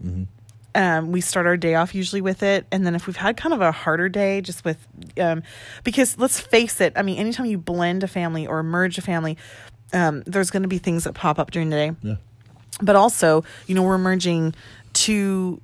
Um, 0.76 1.12
we 1.12 1.20
start 1.20 1.46
our 1.46 1.56
day 1.56 1.74
off 1.76 1.94
usually 1.94 2.20
with 2.20 2.42
it, 2.42 2.66
and 2.72 2.84
then 2.84 2.94
if 2.96 3.06
we've 3.06 3.16
had 3.16 3.36
kind 3.36 3.52
of 3.54 3.60
a 3.60 3.70
harder 3.70 4.08
day, 4.08 4.40
just 4.40 4.64
with 4.64 4.84
um, 5.20 5.42
because 5.84 6.18
let's 6.18 6.40
face 6.40 6.80
it, 6.80 6.92
I 6.96 7.02
mean, 7.02 7.16
anytime 7.18 7.46
you 7.46 7.58
blend 7.58 8.02
a 8.02 8.08
family 8.08 8.44
or 8.46 8.62
merge 8.64 8.98
a 8.98 9.02
family, 9.02 9.36
um, 9.92 10.22
there's 10.26 10.50
going 10.50 10.62
to 10.64 10.68
be 10.68 10.78
things 10.78 11.04
that 11.04 11.12
pop 11.12 11.38
up 11.38 11.50
during 11.52 11.70
the 11.70 11.76
day 11.76 11.92
Yeah. 12.02 12.16
but 12.82 12.96
also 12.96 13.44
you 13.68 13.74
know 13.76 13.82
we're 13.84 13.98
merging 13.98 14.52
two 14.94 15.60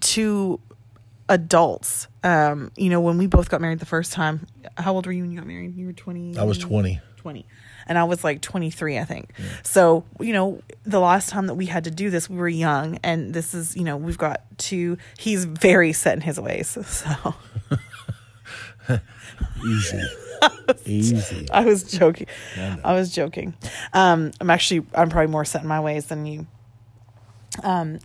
two 0.00 0.60
adults 1.28 2.08
um 2.24 2.70
you 2.76 2.88
know 2.88 3.00
when 3.00 3.18
we 3.18 3.26
both 3.26 3.50
got 3.50 3.60
married 3.60 3.78
the 3.78 3.86
first 3.86 4.12
time 4.12 4.46
how 4.76 4.94
old 4.94 5.06
were 5.06 5.12
you 5.12 5.22
when 5.22 5.30
you 5.30 5.38
got 5.38 5.46
married 5.46 5.76
you 5.76 5.86
were 5.86 5.92
20 5.92 6.38
I 6.38 6.44
was 6.44 6.58
20. 6.58 7.00
20 7.18 7.46
and 7.86 7.98
i 7.98 8.04
was 8.04 8.24
like 8.24 8.40
23 8.40 8.98
i 8.98 9.04
think 9.04 9.32
so 9.62 10.04
you 10.20 10.32
know 10.32 10.62
the 10.84 11.00
last 11.00 11.28
time 11.28 11.46
that 11.48 11.54
we 11.54 11.66
had 11.66 11.84
to 11.84 11.90
do 11.90 12.10
this 12.10 12.30
we 12.30 12.36
were 12.36 12.48
young 12.48 12.98
and 13.02 13.34
this 13.34 13.54
is 13.54 13.76
you 13.76 13.84
know 13.84 13.96
we've 13.96 14.16
got 14.16 14.42
two 14.56 14.96
he's 15.18 15.44
very 15.44 15.92
set 15.92 16.14
in 16.14 16.20
his 16.20 16.38
ways 16.40 16.68
so 16.86 17.34
Easy. 19.66 20.02
Easy. 20.86 21.48
I 21.50 21.64
was 21.64 21.84
joking. 21.84 22.26
I 22.84 22.94
was 22.94 23.12
joking. 23.12 23.54
Um, 23.92 24.32
I'm 24.40 24.50
actually 24.50 24.86
I'm 24.94 25.10
probably 25.10 25.30
more 25.30 25.44
set 25.44 25.62
in 25.62 25.68
my 25.68 25.80
ways 25.80 26.06
than 26.06 26.26
you. 26.26 26.46
Um, 27.62 27.98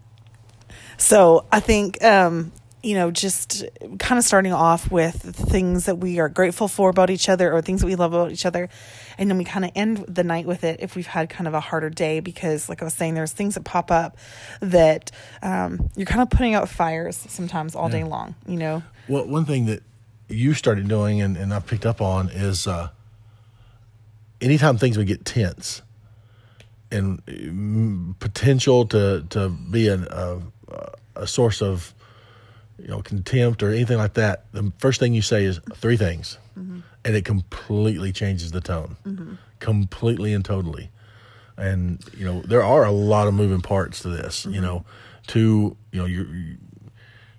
so 0.98 1.46
I 1.52 1.60
think 1.60 2.04
um, 2.04 2.52
you 2.84 2.96
know 2.96 3.10
just 3.10 3.64
kind 3.98 4.20
of 4.20 4.26
starting 4.26 4.54
off 4.54 4.92
with 4.92 5.16
things 5.16 5.86
that 5.86 5.96
we 5.96 6.20
are 6.20 6.30
grateful 6.30 6.68
for 6.68 6.90
about 6.90 7.10
each 7.10 7.30
other 7.30 7.52
or 7.54 7.62
things 7.62 7.82
that 7.82 7.88
we 7.88 7.96
love 7.96 8.14
about 8.14 8.32
each 8.32 8.46
other, 8.46 8.70
and 9.18 9.30
then 9.30 9.38
we 9.38 9.46
kind 9.46 9.66
of 9.66 9.72
end 9.76 10.06
the 10.08 10.24
night 10.24 10.46
with 10.46 10.64
it 10.64 10.82
if 10.82 10.96
we've 10.96 11.08
had 11.08 11.30
kind 11.30 11.48
of 11.48 11.54
a 11.54 11.60
harder 11.60 11.90
day 11.90 12.20
because 12.20 12.70
like 12.70 12.82
I 12.82 12.86
was 12.86 12.94
saying, 12.94 13.14
there's 13.14 13.32
things 13.32 13.56
that 13.56 13.64
pop 13.64 13.90
up 13.90 14.18
that 14.60 15.12
um, 15.42 15.90
you're 15.96 16.06
kind 16.06 16.22
of 16.22 16.30
putting 16.30 16.54
out 16.54 16.70
fires 16.70 17.16
sometimes 17.16 17.76
all 17.76 17.90
day 17.90 18.04
long. 18.04 18.36
You 18.46 18.58
know. 18.58 18.84
Well, 19.08 19.26
one 19.26 19.46
thing 19.46 19.66
that 19.68 19.82
you 20.30 20.54
started 20.54 20.88
doing 20.88 21.22
and, 21.22 21.38
and 21.38 21.54
I've 21.54 21.66
picked 21.66 21.86
up 21.86 22.02
on 22.02 22.30
is 22.30 22.68
uh, 22.68 22.90
anytime 24.42 24.78
things 24.78 24.98
would 24.98 25.08
get 25.08 25.26
tense 25.26 25.82
and 26.92 27.26
mm, 27.26 28.20
potential 28.20 28.86
to, 28.88 29.26
to 29.30 29.50
be 29.50 29.88
an, 29.88 30.08
a, 30.10 30.42
a 31.16 31.28
source 31.28 31.62
of 31.62 31.94
you 32.78 32.88
know 32.88 33.02
contempt 33.02 33.64
or 33.64 33.70
anything 33.70 33.98
like 33.98 34.14
that, 34.16 34.46
the 34.52 34.72
first 34.80 35.00
thing 35.00 35.14
you 35.14 35.22
say 35.22 35.46
is 35.46 35.60
three 35.76 35.98
things, 35.98 36.38
mm-hmm. 36.58 36.80
and 37.06 37.16
it 37.16 37.26
completely 37.26 38.12
changes 38.12 38.52
the 38.52 38.62
tone, 38.62 38.98
mm-hmm. 39.06 39.34
completely 39.60 40.34
and 40.34 40.44
totally. 40.44 40.90
And 41.58 42.04
you 42.18 42.26
know 42.26 42.42
there 42.42 42.64
are 42.64 42.86
a 42.86 42.92
lot 42.92 43.28
of 43.28 43.34
moving 43.34 43.62
parts 43.62 44.02
to 44.02 44.10
this. 44.10 44.46
You 44.46 44.54
mm-hmm. 44.54 44.62
know, 44.62 44.86
to 45.28 45.78
you 45.92 46.00
know 46.00 46.06
you're 46.06 46.28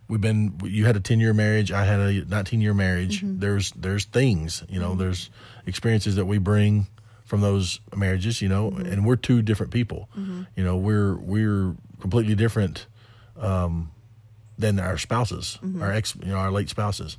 we've 0.09 0.21
been 0.21 0.59
you 0.62 0.85
had 0.85 0.97
a 0.97 1.00
10 1.00 1.19
year 1.19 1.33
marriage 1.33 1.73
i 1.73 1.83
had 1.83 1.99
a 1.99 2.25
19 2.26 2.61
year 2.61 2.75
marriage 2.75 3.23
there's 3.25 3.71
there's 3.73 4.05
things 4.05 4.62
you 4.69 4.79
know 4.79 4.95
there's 4.95 5.31
experiences 5.64 6.17
that 6.17 6.26
we 6.26 6.37
bring 6.37 6.87
from 7.25 7.41
those 7.41 7.81
marriages 7.97 8.41
you 8.43 8.49
know 8.49 8.71
and 8.71 9.05
we're 9.05 9.17
two 9.17 9.43
different 9.43 9.73
people. 9.73 10.09
You 10.57 10.64
know 10.64 10.76
we're 10.76 11.17
we're 11.17 11.75
completely 12.00 12.35
different 12.35 12.87
um 13.37 13.91
than 14.58 14.78
our 14.80 14.96
spouses 14.99 15.58
our 15.80 15.90
ex 15.92 16.14
you 16.16 16.28
know 16.32 16.37
our 16.37 16.50
late 16.50 16.68
spouses 16.68 17.16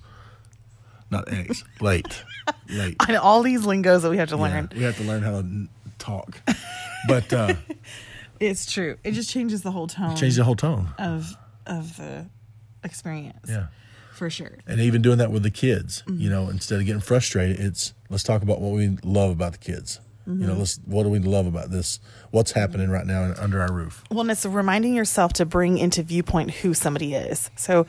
not 1.11 1.31
ex 1.31 1.63
late 1.81 2.23
late 2.69 2.95
And 3.07 3.17
all 3.17 3.41
these 3.43 3.65
lingos 3.65 4.03
that 4.03 4.09
we 4.09 4.17
have 4.17 4.29
to 4.29 4.35
Yeah, 4.35 4.41
learn. 4.41 4.69
we 4.75 4.83
have 4.83 4.97
to 4.97 5.03
learn 5.03 5.21
how 5.21 5.41
to 5.41 5.67
talk 5.99 6.41
but 7.07 7.31
uh 7.33 7.53
It's 8.39 8.69
true. 8.71 8.97
It 9.05 9.11
just 9.13 9.29
changes 9.29 9.61
the 9.61 9.71
whole 9.71 9.87
tone. 9.87 10.15
Changes 10.17 10.35
the 10.35 10.43
whole 10.43 10.55
tone 10.57 10.89
of 10.99 11.35
of 11.65 11.95
the 11.97 12.25
experience. 12.83 13.47
yeah 13.49 13.67
for 14.13 14.29
sure. 14.29 14.57
and 14.67 14.79
even 14.79 15.01
doing 15.01 15.17
that 15.17 15.31
with 15.31 15.43
the 15.43 15.51
kids 15.51 16.03
Mm-hmm. 16.07 16.21
you 16.21 16.29
know 16.29 16.49
instead 16.49 16.79
of 16.79 16.85
getting 16.85 17.01
frustrated 17.01 17.59
it's 17.59 17.93
let's 18.09 18.23
talk 18.23 18.41
about 18.43 18.61
what 18.61 18.71
we 18.71 18.97
love 19.03 19.31
about 19.31 19.51
the 19.53 19.57
kids 19.57 19.99
you 20.27 20.47
know 20.47 20.53
let's 20.53 20.79
what 20.85 21.03
do 21.03 21.09
we 21.09 21.19
love 21.19 21.45
about 21.45 21.69
this 21.69 21.99
what's 22.31 22.51
happening 22.53 22.89
right 22.89 23.05
now 23.05 23.33
under 23.37 23.61
our 23.61 23.71
roof 23.71 24.03
Well, 24.09 24.21
and 24.21 24.31
it's 24.31 24.45
reminding 24.45 24.95
yourself 24.95 25.33
to 25.33 25.45
bring 25.45 25.77
into 25.77 26.01
viewpoint 26.03 26.51
who 26.51 26.73
somebody 26.73 27.13
is. 27.13 27.51
So, 27.55 27.85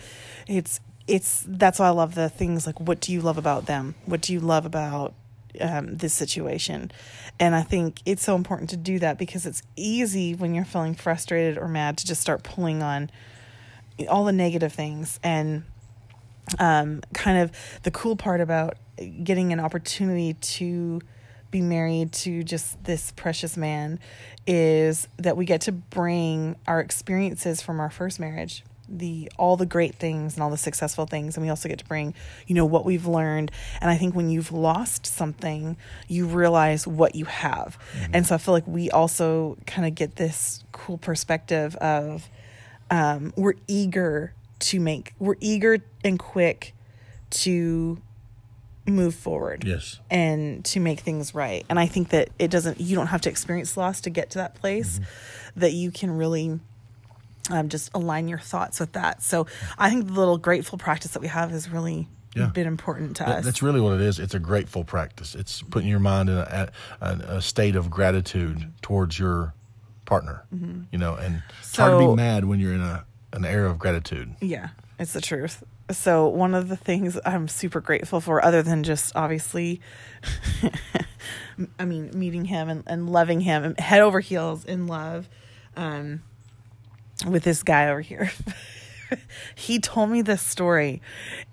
it's 0.47 0.81
it's 1.07 1.45
that's 1.49 1.79
why 1.79 1.87
I 1.87 1.91
love 1.91 2.15
the 2.15 2.29
things 2.29 2.67
like 2.67 2.81
what 2.81 3.01
do 3.01 3.13
you 3.13 3.21
love 3.21 3.39
about 3.39 3.67
them? 3.67 3.95
What 4.05 4.21
do 4.21 4.33
you 4.33 4.41
love 4.41 4.67
about 4.67 5.15
um, 5.61 5.97
this 5.97 6.13
situation? 6.13 6.91
And 7.39 7.55
I 7.55 7.63
think 7.63 8.01
it's 8.05 8.23
so 8.23 8.35
important 8.35 8.71
to 8.71 8.77
do 8.77 8.99
that 8.99 9.19
because 9.19 9.47
it's 9.47 9.63
easy 9.77 10.35
when 10.35 10.55
you're 10.55 10.65
feeling 10.65 10.95
frustrated 10.95 11.59
or 11.59 11.69
mad 11.69 11.99
to 11.99 12.07
just 12.07 12.21
start 12.21 12.43
pulling 12.43 12.83
on 12.83 13.11
all 14.09 14.25
the 14.25 14.33
negative 14.33 14.73
things 14.73 15.21
and 15.23 15.65
um, 16.59 17.03
kind 17.13 17.39
of 17.39 17.53
the 17.83 17.91
cool 17.91 18.17
part 18.17 18.41
about 18.41 18.77
getting 19.23 19.53
an 19.53 19.61
opportunity 19.61 20.35
to 20.35 21.01
be 21.57 21.63
married 21.63 22.13
to 22.13 22.45
just 22.45 22.85
this 22.85 23.13
precious 23.13 23.57
man 23.57 23.99
is 24.47 25.09
that 25.17 25.39
we 25.39 25.47
get 25.47 25.63
to 25.63 25.73
bring 25.73 26.55
our 26.67 26.81
experiences 26.81 27.63
from 27.63 27.81
our 27.81 27.89
first 27.89 28.21
marriage 28.21 28.63
the 28.89 29.29
all 29.37 29.57
the 29.57 29.67
great 29.67 29.97
things 29.97 30.35
and 30.35 30.43
all 30.45 30.51
the 30.51 30.57
successful 30.57 31.07
things. 31.07 31.37
And 31.37 31.45
we 31.45 31.51
also 31.51 31.69
get 31.69 31.79
to 31.79 31.85
bring 31.87 32.15
you 32.47 32.55
know 32.55 32.67
what 32.67 32.85
we've 32.85 33.07
learned. 33.07 33.51
And 33.81 33.91
i 33.91 33.97
think 33.97 34.15
when 34.15 34.29
you've 34.29 34.53
lost 34.53 35.07
something 35.07 35.77
you 36.07 36.27
realize 36.27 36.87
what 36.87 37.15
you 37.15 37.25
have. 37.25 37.79
And 38.13 38.27
so 38.27 38.35
i 38.35 38.39
feel 38.39 38.53
like 38.53 38.67
we 38.67 38.91
also 38.91 39.57
kind 39.67 39.89
of 39.89 39.95
get 39.95 40.17
this 40.17 40.63
cool 40.73 40.99
perspective 40.99 41.75
of 41.77 42.29
um, 42.91 43.33
we're 43.35 43.55
eager 43.67 44.35
to 44.59 44.79
make 44.79 45.15
we're 45.19 45.37
eager 45.41 45.79
and 46.05 46.19
quick 46.19 46.75
to 47.31 48.01
move 48.87 49.15
forward 49.15 49.65
yes. 49.67 49.99
and 50.11 50.65
to 50.65 50.81
make 50.81 51.01
things 51.01 51.35
right. 51.35 51.67
And 51.69 51.79
i 51.79 51.87
think 51.87 52.11
that 52.11 52.29
it 52.39 52.51
doesn't 52.51 52.81
you 52.81 52.95
don't 52.95 53.09
have 53.09 53.21
to 53.23 53.29
experience 53.31 53.77
loss 53.77 54.01
to 54.03 54.11
get 54.11 54.31
to 54.31 54.39
that 54.39 54.55
place 54.55 55.01
that 55.57 55.73
you 55.73 55.91
can 55.91 56.11
really 56.17 56.61
um, 57.51 57.69
just 57.69 57.91
align 57.95 58.29
your 58.29 58.39
thoughts 58.39 58.79
with 58.81 58.93
that. 58.93 59.23
So 59.23 59.47
i 59.79 59.91
think 59.91 60.07
the 60.07 60.13
little 60.13 60.39
grateful 60.39 60.79
practice 60.79 61.13
that 61.13 61.21
we 61.21 61.29
have 61.29 61.51
has 61.51 61.69
really 61.71 62.09
Yeah. 62.35 62.47
been 62.47 62.67
important 62.67 63.17
to 63.17 63.25
That- 63.25 63.39
us. 63.39 63.45
that's 63.45 63.63
really 63.63 63.81
what 63.81 63.95
it 63.95 64.01
is. 64.03 64.19
It's 64.19 64.35
a 64.35 64.39
grateful 64.39 64.85
practice. 64.85 65.35
It's 65.35 65.63
putting 65.63 65.89
your 65.89 66.01
mind 66.01 66.29
in 66.29 66.37
a, 66.37 66.71
a, 67.01 67.09
a 67.39 67.43
state 67.43 67.75
of 67.77 67.91
gratitude 67.91 68.73
towards 68.83 69.19
your 69.19 69.53
partner 70.05 70.45
you 70.93 70.99
know 70.99 71.15
and 71.17 71.43
it's 71.61 71.77
hard 71.77 72.01
to 72.01 72.09
be 72.11 72.15
mad 72.15 72.45
when 72.45 72.61
you're 72.61 72.73
in 72.75 72.81
a 72.81 73.05
an 73.33 73.45
era 73.45 73.69
of 73.69 73.79
gratitude. 73.79 74.35
Yeah, 74.41 74.69
it's 75.01 75.13
the 75.13 75.21
truth. 75.21 75.63
So 75.91 76.27
one 76.27 76.55
of 76.55 76.69
the 76.69 76.77
things 76.77 77.19
I'm 77.25 77.47
super 77.49 77.81
grateful 77.81 78.21
for, 78.21 78.45
other 78.45 78.63
than 78.63 78.83
just 78.83 79.15
obviously, 79.15 79.81
I 81.79 81.85
mean, 81.85 82.11
meeting 82.13 82.45
him 82.45 82.69
and, 82.69 82.83
and 82.87 83.09
loving 83.09 83.41
him 83.41 83.63
and 83.63 83.79
head 83.79 84.01
over 84.01 84.21
heels 84.21 84.65
in 84.65 84.87
love, 84.87 85.29
um, 85.77 86.23
with 87.27 87.45
this 87.45 87.63
guy 87.63 87.89
over 87.89 88.01
here. 88.01 88.33
he 89.55 89.79
told 89.79 90.11
me 90.11 90.23
this 90.23 90.43
story, 90.43 91.01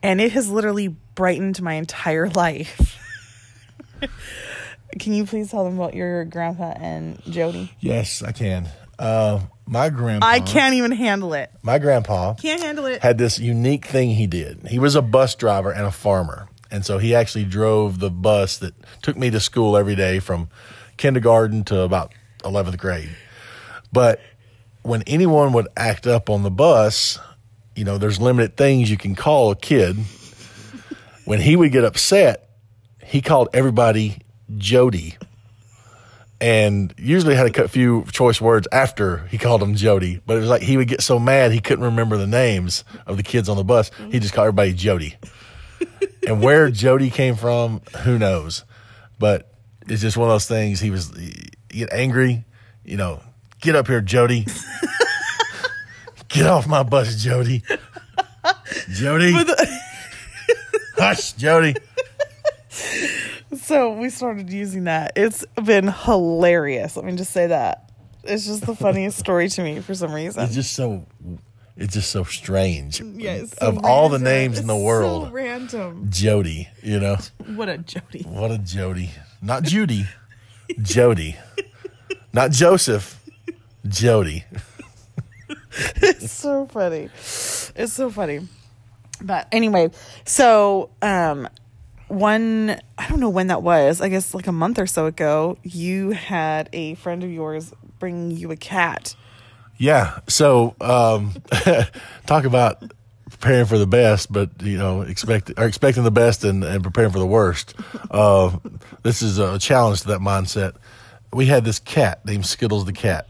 and 0.01 0.19
it 0.19 0.31
has 0.31 0.49
literally 0.49 0.87
brightened 1.15 1.61
my 1.61 1.73
entire 1.73 2.29
life. 2.29 2.99
Can 4.99 5.13
you 5.13 5.25
please 5.25 5.49
tell 5.49 5.63
them 5.63 5.79
about 5.79 5.93
your 5.93 6.25
grandpa 6.25 6.73
and 6.75 7.21
Jody? 7.23 7.71
Yes, 7.79 8.21
I 8.21 8.31
can. 8.31 8.69
Uh, 8.99 9.39
My 9.65 9.89
grandpa. 9.89 10.27
I 10.27 10.39
can't 10.39 10.75
even 10.75 10.91
handle 10.91 11.33
it. 11.33 11.51
My 11.61 11.79
grandpa 11.79 12.33
Can't 12.35 12.61
handle 12.61 12.85
it. 12.85 13.01
had 13.01 13.17
this 13.17 13.39
unique 13.39 13.85
thing 13.85 14.09
he 14.09 14.27
did. 14.27 14.67
He 14.67 14.77
was 14.79 14.95
a 14.95 15.01
bus 15.01 15.35
driver 15.35 15.71
and 15.71 15.85
a 15.85 15.91
farmer. 15.91 16.47
And 16.69 16.85
so 16.85 16.97
he 16.97 17.15
actually 17.15 17.45
drove 17.45 17.99
the 17.99 18.09
bus 18.09 18.57
that 18.57 18.73
took 19.01 19.15
me 19.15 19.29
to 19.29 19.39
school 19.39 19.77
every 19.77 19.95
day 19.95 20.19
from 20.19 20.49
kindergarten 20.97 21.63
to 21.65 21.81
about 21.81 22.13
11th 22.39 22.77
grade. 22.77 23.09
But 23.91 24.19
when 24.81 25.03
anyone 25.03 25.53
would 25.53 25.67
act 25.77 26.07
up 26.07 26.29
on 26.29 26.43
the 26.43 26.51
bus, 26.51 27.19
you 27.75 27.85
know, 27.85 27.97
there's 27.97 28.19
limited 28.19 28.57
things 28.57 28.89
you 28.89 28.97
can 28.97 29.15
call 29.15 29.51
a 29.51 29.55
kid. 29.55 29.97
When 31.25 31.39
he 31.39 31.55
would 31.55 31.71
get 31.71 31.85
upset, 31.85 32.49
he 33.03 33.21
called 33.21 33.49
everybody 33.53 34.17
Jody. 34.57 35.15
And 36.43 36.93
usually 36.97 37.35
had 37.35 37.57
a 37.57 37.67
few 37.69 38.03
choice 38.11 38.41
words 38.41 38.67
after 38.69 39.19
he 39.27 39.37
called 39.37 39.61
them 39.61 39.75
Jody. 39.75 40.19
But 40.25 40.35
it 40.35 40.41
was 40.41 40.49
like 40.49 40.61
he 40.61 40.75
would 40.75 40.89
get 40.89 41.01
so 41.01 41.17
mad 41.17 41.53
he 41.53 41.61
couldn't 41.61 41.85
remember 41.85 42.17
the 42.17 42.27
names 42.27 42.83
of 43.07 43.15
the 43.15 43.23
kids 43.23 43.47
on 43.47 43.55
the 43.55 43.63
bus. 43.63 43.91
He 44.11 44.19
just 44.19 44.33
called 44.33 44.47
everybody 44.47 44.73
Jody. 44.73 45.15
and 46.27 46.41
where 46.41 46.69
Jody 46.69 47.09
came 47.09 47.37
from, 47.37 47.79
who 48.03 48.19
knows? 48.19 48.65
But 49.19 49.53
it's 49.87 50.01
just 50.01 50.17
one 50.17 50.27
of 50.27 50.33
those 50.33 50.45
things. 50.45 50.81
He 50.81 50.89
was 50.89 51.15
he 51.15 51.79
get 51.79 51.93
angry, 51.93 52.43
you 52.83 52.97
know, 52.97 53.21
get 53.61 53.77
up 53.77 53.87
here, 53.87 54.01
Jody. 54.01 54.45
get 56.27 56.45
off 56.45 56.67
my 56.67 56.83
bus, 56.83 57.23
Jody. 57.23 57.63
Jody. 58.91 59.33
Hush, 60.97 61.31
Jody. 61.33 61.75
So 63.73 63.91
we 63.91 64.11
started 64.11 64.51
using 64.51 64.83
that. 64.83 65.13
It's 65.15 65.43
been 65.63 65.87
hilarious. 65.87 66.95
Let 66.95 67.05
me 67.05 67.15
just 67.15 67.31
say 67.31 67.47
that. 67.47 67.89
It's 68.23 68.45
just 68.45 68.67
the 68.67 68.75
funniest 68.75 69.17
story 69.17 69.49
to 69.49 69.63
me 69.63 69.79
for 69.79 69.95
some 69.95 70.13
reason. 70.13 70.43
It's 70.43 70.53
just 70.53 70.73
so 70.73 71.07
it's 71.75 71.95
just 71.95 72.11
so 72.11 72.23
strange. 72.23 73.01
Yeah, 73.01 73.31
it's 73.31 73.57
so 73.57 73.69
of 73.69 73.83
all 73.83 74.09
the 74.09 74.19
random. 74.19 74.31
names 74.31 74.59
in 74.59 74.67
the 74.67 74.77
world, 74.77 75.25
So 75.25 75.31
random. 75.31 76.07
Jody, 76.11 76.69
you 76.83 76.99
know. 76.99 77.17
What 77.47 77.67
a 77.67 77.79
Jody. 77.79 78.21
What 78.21 78.51
a 78.51 78.59
Jody. 78.59 79.09
Not 79.41 79.63
Judy. 79.63 80.05
Jody. 80.79 81.35
Not 82.31 82.51
Joseph. 82.51 83.19
Jody. 83.87 84.43
It's 85.95 86.31
so 86.31 86.67
funny. 86.67 87.05
It's 87.05 87.93
so 87.93 88.11
funny. 88.11 88.47
But 89.19 89.47
anyway, 89.51 89.89
so 90.25 90.91
um 91.01 91.49
one 92.07 92.79
I 92.97 93.07
don't 93.07 93.19
know 93.19 93.29
when 93.29 93.47
that 93.47 93.63
was. 93.63 94.01
I 94.01 94.09
guess 94.09 94.33
like 94.33 94.47
a 94.47 94.51
month 94.51 94.79
or 94.79 94.87
so 94.87 95.05
ago, 95.05 95.57
you 95.63 96.11
had 96.11 96.69
a 96.73 96.95
friend 96.95 97.23
of 97.23 97.31
yours 97.31 97.73
bring 97.99 98.31
you 98.31 98.51
a 98.51 98.55
cat. 98.55 99.15
Yeah. 99.77 100.19
So 100.27 100.75
um 100.81 101.33
talk 102.25 102.45
about 102.45 102.83
preparing 103.29 103.65
for 103.65 103.77
the 103.77 103.87
best, 103.87 104.31
but 104.31 104.49
you 104.61 104.77
know, 104.77 105.01
expect 105.01 105.51
or 105.57 105.65
expecting 105.65 106.03
the 106.03 106.11
best 106.11 106.43
and, 106.43 106.63
and 106.63 106.83
preparing 106.83 107.11
for 107.11 107.19
the 107.19 107.25
worst. 107.25 107.73
Uh, 108.09 108.57
this 109.01 109.21
is 109.21 109.37
a 109.39 109.59
challenge 109.59 110.01
to 110.01 110.07
that 110.09 110.19
mindset. 110.19 110.75
We 111.33 111.47
had 111.47 111.65
this 111.65 111.79
cat 111.79 112.25
named 112.25 112.45
Skittles 112.45 112.85
the 112.85 112.93
cat 112.93 113.29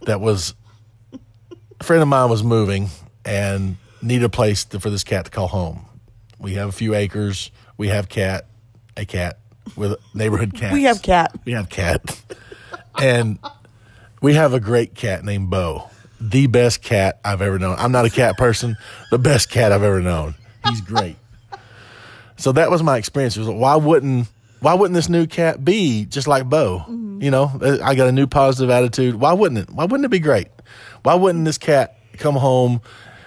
that 0.00 0.20
was 0.20 0.54
a 1.80 1.84
friend 1.84 2.02
of 2.02 2.08
mine 2.08 2.28
was 2.30 2.42
moving 2.42 2.88
and 3.24 3.76
needed 4.00 4.24
a 4.24 4.28
place 4.28 4.64
to, 4.64 4.80
for 4.80 4.90
this 4.90 5.04
cat 5.04 5.26
to 5.26 5.30
call 5.30 5.48
home. 5.48 5.86
We 6.42 6.54
have 6.54 6.68
a 6.68 6.72
few 6.72 6.94
acres. 6.94 7.50
We 7.78 7.88
have 7.88 8.08
cat, 8.08 8.46
a 8.96 9.04
cat 9.04 9.38
with 9.76 9.96
neighborhood 10.12 10.54
cats. 10.56 10.74
We 10.74 10.84
have 10.84 11.00
cat. 11.00 11.34
We 11.44 11.52
have 11.52 11.68
cat. 11.68 12.20
and 12.98 13.38
we 14.20 14.34
have 14.34 14.52
a 14.52 14.60
great 14.60 14.94
cat 14.94 15.24
named 15.24 15.50
Bo. 15.50 15.88
The 16.20 16.46
best 16.48 16.82
cat 16.82 17.20
I've 17.24 17.42
ever 17.42 17.58
known. 17.58 17.76
I'm 17.78 17.92
not 17.92 18.04
a 18.04 18.10
cat 18.10 18.36
person. 18.36 18.76
The 19.10 19.18
best 19.18 19.50
cat 19.50 19.72
I've 19.72 19.82
ever 19.82 20.00
known. 20.00 20.34
He's 20.68 20.80
great. 20.80 21.16
So 22.36 22.52
that 22.52 22.70
was 22.70 22.82
my 22.82 22.96
experience. 22.96 23.36
It 23.36 23.40
was 23.40 23.48
like, 23.48 23.58
why 23.58 23.76
wouldn't 23.76 24.28
why 24.60 24.74
wouldn't 24.74 24.94
this 24.94 25.08
new 25.08 25.26
cat 25.26 25.64
be 25.64 26.04
just 26.04 26.28
like 26.28 26.48
Bo? 26.48 26.84
Mm-hmm. 26.88 27.22
You 27.22 27.30
know, 27.32 27.80
I 27.82 27.94
got 27.96 28.08
a 28.08 28.12
new 28.12 28.26
positive 28.28 28.70
attitude. 28.70 29.16
Why 29.16 29.32
wouldn't 29.32 29.58
it? 29.58 29.70
Why 29.70 29.84
wouldn't 29.84 30.04
it 30.04 30.10
be 30.10 30.20
great? 30.20 30.48
Why 31.02 31.14
wouldn't 31.14 31.44
this 31.44 31.58
cat 31.58 31.98
come 32.18 32.36
home, 32.36 32.80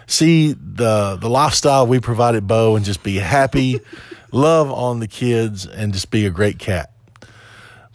see 0.08 0.54
the 0.54 1.18
the 1.20 1.30
lifestyle 1.30 1.88
we 1.88 2.00
provided 2.00 2.48
Bo, 2.48 2.76
and 2.76 2.86
just 2.86 3.04
be 3.04 3.15
happy, 3.15 3.80
love 4.32 4.72
on 4.72 5.00
the 5.00 5.08
kids, 5.08 5.65
and 5.65 5.94
just 5.94 6.12
be 6.12 6.26
a 6.26 6.30
great 6.30 6.60
cat? 6.60 6.91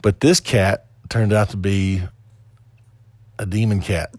But 0.02 0.20
this 0.20 0.40
cat 0.40 0.86
turned 1.08 1.32
out 1.32 1.50
to 1.50 1.56
be 1.56 2.02
a 3.38 3.46
demon 3.46 3.80
cat. 3.80 4.14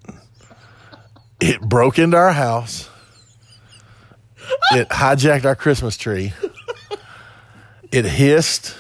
It 1.39 1.61
broke 1.61 1.97
into 1.97 2.17
our 2.17 2.31
house. 2.31 2.89
It 4.71 4.89
hijacked 4.89 5.45
our 5.45 5.55
Christmas 5.55 5.97
tree. 5.97 6.33
It 7.91 8.05
hissed. 8.05 8.75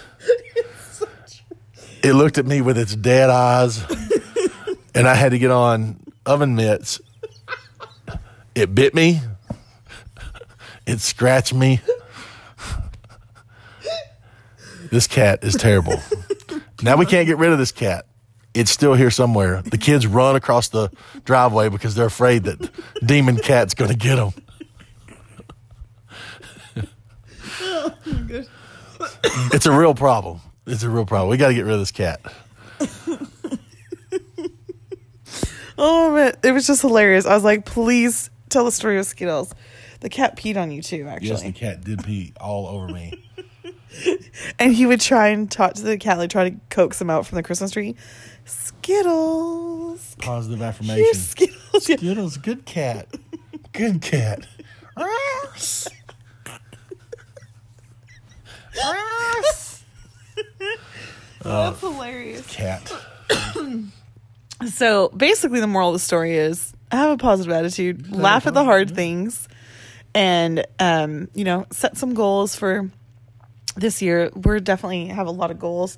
It 2.03 2.13
looked 2.13 2.37
at 2.37 2.45
me 2.45 2.61
with 2.61 2.77
its 2.77 2.95
dead 2.95 3.29
eyes, 3.29 3.83
and 4.95 5.07
I 5.07 5.13
had 5.15 5.31
to 5.31 5.39
get 5.39 5.51
on 5.51 5.99
oven 6.25 6.55
mitts. 6.55 7.01
It 8.53 8.75
bit 8.75 8.93
me. 8.93 9.21
It 10.85 10.99
scratched 10.99 11.53
me. 11.53 11.79
This 14.91 15.07
cat 15.07 15.43
is 15.43 15.55
terrible. 15.55 15.95
Now 16.81 16.97
we 16.97 17.05
can't 17.05 17.25
get 17.27 17.37
rid 17.37 17.53
of 17.53 17.57
this 17.57 17.71
cat. 17.71 18.05
It's 18.53 18.69
still 18.69 18.93
here 18.93 19.11
somewhere. 19.11 19.61
The 19.61 19.77
kids 19.77 20.05
run 20.05 20.35
across 20.35 20.67
the 20.67 20.89
driveway 21.23 21.69
because 21.69 21.95
they're 21.95 22.07
afraid 22.07 22.43
that 22.43 22.69
demon 23.05 23.37
cat's 23.37 23.73
going 23.73 23.91
to 23.91 23.95
get 23.95 24.17
them. 24.17 24.33
It's 29.53 29.65
a 29.65 29.71
real 29.71 29.95
problem. 29.95 30.41
It's 30.67 30.83
a 30.83 30.89
real 30.89 31.05
problem. 31.05 31.29
We 31.29 31.37
got 31.37 31.49
to 31.49 31.53
get 31.53 31.65
rid 31.65 31.73
of 31.73 31.79
this 31.79 31.91
cat. 31.91 32.19
Oh, 35.83 36.13
man. 36.13 36.33
It 36.43 36.51
was 36.51 36.67
just 36.67 36.81
hilarious. 36.81 37.25
I 37.25 37.33
was 37.33 37.43
like, 37.43 37.65
please 37.65 38.29
tell 38.51 38.65
the 38.65 38.71
story 38.71 38.99
of 38.99 39.05
Skittles. 39.05 39.53
The 40.01 40.09
cat 40.09 40.35
peed 40.35 40.57
on 40.57 40.71
you 40.71 40.81
too, 40.81 41.07
actually. 41.07 41.29
Yes, 41.29 41.43
the 41.43 41.51
cat 41.51 41.83
did 41.83 42.03
pee 42.03 42.33
all 42.39 42.67
over 42.67 42.87
me. 42.87 43.23
and 44.59 44.73
he 44.73 44.85
would 44.85 45.01
try 45.01 45.27
and 45.29 45.49
talk 45.49 45.73
to 45.75 45.83
the 45.83 45.97
cat, 45.97 46.17
like 46.17 46.29
try 46.29 46.49
to 46.49 46.55
coax 46.69 46.99
him 46.99 47.09
out 47.09 47.25
from 47.25 47.35
the 47.35 47.43
Christmas 47.43 47.71
tree. 47.71 47.95
Skittles. 48.45 50.15
Positive 50.19 50.61
affirmation. 50.61 51.13
Skittles. 51.13 51.59
Skittles, 51.83 52.37
good 52.37 52.65
cat. 52.65 53.07
Good 53.73 54.01
cat. 54.01 54.45
That's 61.43 61.83
oh, 61.83 61.91
hilarious. 61.93 62.47
Cat. 62.47 62.91
So 64.67 65.09
basically, 65.17 65.59
the 65.59 65.65
moral 65.65 65.89
of 65.89 65.93
the 65.93 65.99
story 65.99 66.37
is 66.37 66.71
have 66.97 67.11
a 67.11 67.17
positive 67.17 67.53
attitude, 67.53 68.11
laugh 68.11 68.47
at 68.47 68.53
the 68.53 68.63
hard 68.63 68.93
things, 68.93 69.47
and 70.13 70.65
um, 70.79 71.29
you 71.33 71.43
know, 71.43 71.65
set 71.71 71.97
some 71.97 72.13
goals 72.13 72.55
for 72.55 72.89
this 73.75 74.01
year. 74.01 74.29
We're 74.33 74.59
definitely 74.59 75.07
have 75.07 75.27
a 75.27 75.31
lot 75.31 75.51
of 75.51 75.59
goals 75.59 75.97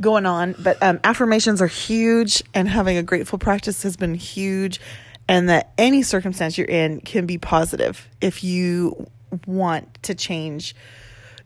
going 0.00 0.26
on, 0.26 0.54
but 0.58 0.82
um, 0.82 1.00
affirmations 1.04 1.62
are 1.62 1.66
huge, 1.66 2.42
and 2.54 2.68
having 2.68 2.96
a 2.96 3.02
grateful 3.02 3.38
practice 3.38 3.82
has 3.82 3.96
been 3.96 4.14
huge. 4.14 4.80
And 5.28 5.48
that 5.48 5.72
any 5.78 6.02
circumstance 6.02 6.58
you're 6.58 6.66
in 6.66 7.00
can 7.00 7.26
be 7.26 7.38
positive 7.38 8.08
if 8.20 8.42
you 8.42 9.06
want 9.46 10.02
to 10.02 10.14
change 10.14 10.74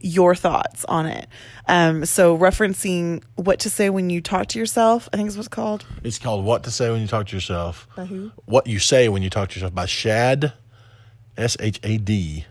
your 0.00 0.35
thoughts 0.35 0.85
on 0.87 1.06
it. 1.06 1.26
Um, 1.68 2.04
so 2.04 2.37
referencing 2.37 3.22
what 3.37 3.61
to 3.61 3.70
say 3.70 3.90
when 3.90 4.11
you 4.11 4.20
talk 4.20 4.48
to 4.48 4.59
yourself, 4.59 5.09
I 5.12 5.16
think 5.16 5.28
is 5.28 5.37
what's 5.37 5.48
called. 5.48 5.85
It's 6.04 6.18
called 6.18 6.44
What 6.44 6.64
to 6.64 6.70
Say 6.70 6.90
When 6.90 7.00
You 7.00 7.06
Talk 7.06 7.26
to 7.28 7.37
Yourself. 7.37 7.88
By 7.96 8.04
who? 8.06 8.32
What 8.44 8.66
You 8.66 8.78
Say 8.78 9.09
When 9.09 9.22
You 9.22 9.30
Talk 9.30 9.48
to 9.50 9.54
Yourself 9.56 9.74
by 9.74 9.87
Shad, 9.87 10.52
S 11.37 11.56
H 11.61 11.80
A 11.82 11.98
D, 11.98 12.44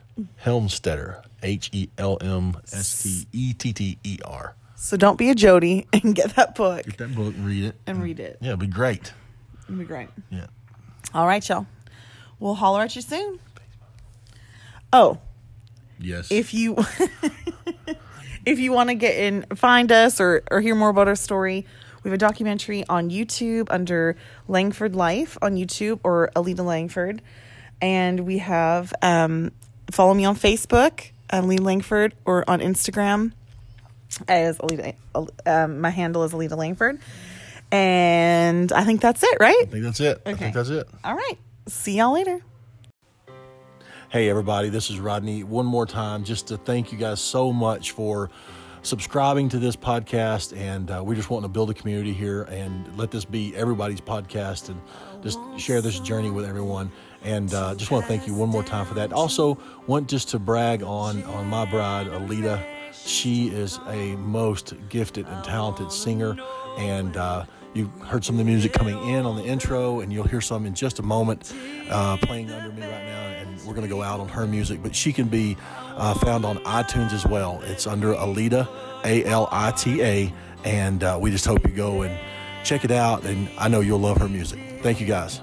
Helmstetter, 0.43 1.23
H 1.43 1.69
E 1.73 1.89
L 1.97 2.17
M 2.21 2.58
S 2.73 3.03
T 3.03 3.27
E 3.31 3.53
T 3.53 3.73
T 3.73 3.97
E 4.03 4.17
R. 4.25 4.55
So 4.75 4.97
don't 4.97 5.17
be 5.17 5.29
a 5.29 5.36
Jody 5.36 5.88
and 5.93 6.13
get 6.15 6.36
that 6.36 6.55
book 6.55 6.84
Get 6.86 6.97
that 6.97 7.15
book, 7.15 7.34
and 7.36 7.45
read 7.45 7.63
it. 7.65 7.75
and 7.88 8.03
read 8.03 8.19
it. 8.19 8.38
Yeah, 8.41 8.49
it'd 8.49 8.60
be 8.60 8.67
great. 8.67 9.13
It'd 9.63 9.79
be 9.79 9.86
great. 9.86 10.10
Yeah. 10.29 10.47
All 11.13 11.25
right, 11.25 11.47
y'all. 11.47 11.65
We'll 12.39 12.53
holler 12.55 12.81
at 12.81 12.95
you 12.95 13.01
soon. 13.01 13.39
Oh, 14.93 15.17
Yes. 15.99 16.31
if 16.31 16.53
you 16.53 16.75
if 18.45 18.60
you 18.60 18.71
want 18.71 18.89
to 18.89 18.95
get 18.95 19.15
in 19.15 19.43
find 19.55 19.91
us 19.91 20.19
or 20.19 20.43
or 20.51 20.62
hear 20.62 20.75
more 20.75 20.89
about 20.89 21.08
our 21.08 21.15
story 21.15 21.65
we 22.03 22.10
have 22.10 22.15
a 22.15 22.17
documentary 22.17 22.86
on 22.88 23.10
youtube 23.10 23.67
under 23.69 24.15
langford 24.47 24.95
life 24.95 25.38
on 25.41 25.55
youtube 25.55 25.99
or 26.03 26.29
alita 26.36 26.63
langford 26.65 27.21
and 27.81 28.19
we 28.21 28.38
have 28.39 28.93
um 29.01 29.51
follow 29.91 30.13
me 30.13 30.25
on 30.25 30.36
facebook 30.36 31.12
alita 31.29 31.62
langford 31.62 32.13
or 32.25 32.47
on 32.49 32.60
instagram 32.60 33.31
as 34.27 34.58
alita 34.60 34.95
um, 35.45 35.81
my 35.81 35.89
handle 35.89 36.23
is 36.23 36.31
alita 36.34 36.55
langford 36.58 36.99
And 37.71 38.71
I 38.71 38.84
think 38.86 39.01
that's 39.01 39.23
it, 39.23 39.38
right? 39.39 39.63
I 39.63 39.65
think 39.65 39.84
that's 39.84 39.99
it. 39.99 40.21
I 40.25 40.34
think 40.36 40.53
that's 40.53 40.69
it. 40.69 40.88
All 41.03 41.15
right. 41.15 41.38
See 41.67 41.97
y'all 41.97 42.13
later. 42.13 42.39
Hey, 44.09 44.29
everybody, 44.29 44.69
this 44.69 44.91
is 44.91 44.99
Rodney. 44.99 45.43
One 45.43 45.65
more 45.65 45.87
time, 45.87 46.23
just 46.23 46.47
to 46.47 46.57
thank 46.57 46.91
you 46.91 46.97
guys 46.97 47.19
so 47.19 47.51
much 47.51 47.91
for 47.91 48.29
subscribing 48.83 49.49
to 49.49 49.57
this 49.57 49.75
podcast. 49.75 50.55
And 50.55 50.91
uh, 50.91 51.01
we're 51.03 51.15
just 51.15 51.31
wanting 51.31 51.49
to 51.49 51.51
build 51.51 51.71
a 51.71 51.73
community 51.73 52.13
here 52.13 52.43
and 52.43 52.95
let 52.97 53.09
this 53.09 53.25
be 53.25 53.55
everybody's 53.55 53.99
podcast 53.99 54.69
and 54.69 54.79
just 55.23 55.39
share 55.57 55.81
this 55.81 55.99
journey 55.99 56.29
with 56.29 56.45
everyone. 56.45 56.91
And 57.23 57.51
uh, 57.55 57.73
just 57.73 57.89
want 57.89 58.03
to 58.03 58.07
thank 58.07 58.27
you 58.27 58.35
one 58.35 58.49
more 58.49 58.63
time 58.63 58.85
for 58.85 58.93
that. 58.93 59.11
Also, 59.11 59.57
want 59.87 60.07
just 60.07 60.29
to 60.29 60.39
brag 60.39 60.83
on, 60.83 61.23
on 61.23 61.47
my 61.47 61.65
bride, 61.65 62.05
Alita. 62.05 62.63
She 62.93 63.47
is 63.47 63.79
a 63.87 64.15
most 64.17 64.75
gifted 64.87 65.25
and 65.25 65.43
talented 65.43 65.91
singer. 65.91 66.37
And 66.77 67.17
uh, 67.17 67.45
you 67.75 67.88
heard 68.05 68.23
some 68.23 68.35
of 68.35 68.39
the 68.39 68.45
music 68.45 68.71
coming 68.71 68.97
in 69.09 69.25
on 69.25 69.35
the 69.35 69.43
intro, 69.43 69.99
and 69.99 70.11
you'll 70.11 70.23
hear 70.23 70.41
some 70.41 70.65
in 70.65 70.73
just 70.73 70.99
a 70.99 71.03
moment 71.03 71.53
uh, 71.89 72.17
playing 72.17 72.49
under 72.49 72.71
me 72.71 72.81
right 72.81 73.05
now. 73.05 73.21
And 73.27 73.57
we're 73.65 73.73
going 73.73 73.88
to 73.88 73.93
go 73.93 74.01
out 74.01 74.19
on 74.19 74.29
her 74.29 74.47
music, 74.47 74.81
but 74.81 74.95
she 74.95 75.11
can 75.11 75.27
be 75.27 75.57
uh, 75.95 76.13
found 76.13 76.45
on 76.45 76.57
iTunes 76.59 77.11
as 77.11 77.25
well. 77.25 77.61
It's 77.65 77.85
under 77.85 78.13
Alita, 78.13 78.67
A 79.03 79.25
L 79.25 79.49
I 79.51 79.71
T 79.71 80.01
A, 80.01 80.33
and 80.63 81.03
uh, 81.03 81.19
we 81.21 81.31
just 81.31 81.45
hope 81.45 81.67
you 81.67 81.75
go 81.75 82.01
and 82.03 82.17
check 82.63 82.85
it 82.85 82.91
out. 82.91 83.25
And 83.25 83.49
I 83.57 83.67
know 83.67 83.81
you'll 83.81 83.99
love 83.99 84.17
her 84.17 84.29
music. 84.29 84.59
Thank 84.81 85.01
you 85.01 85.05
guys. 85.05 85.41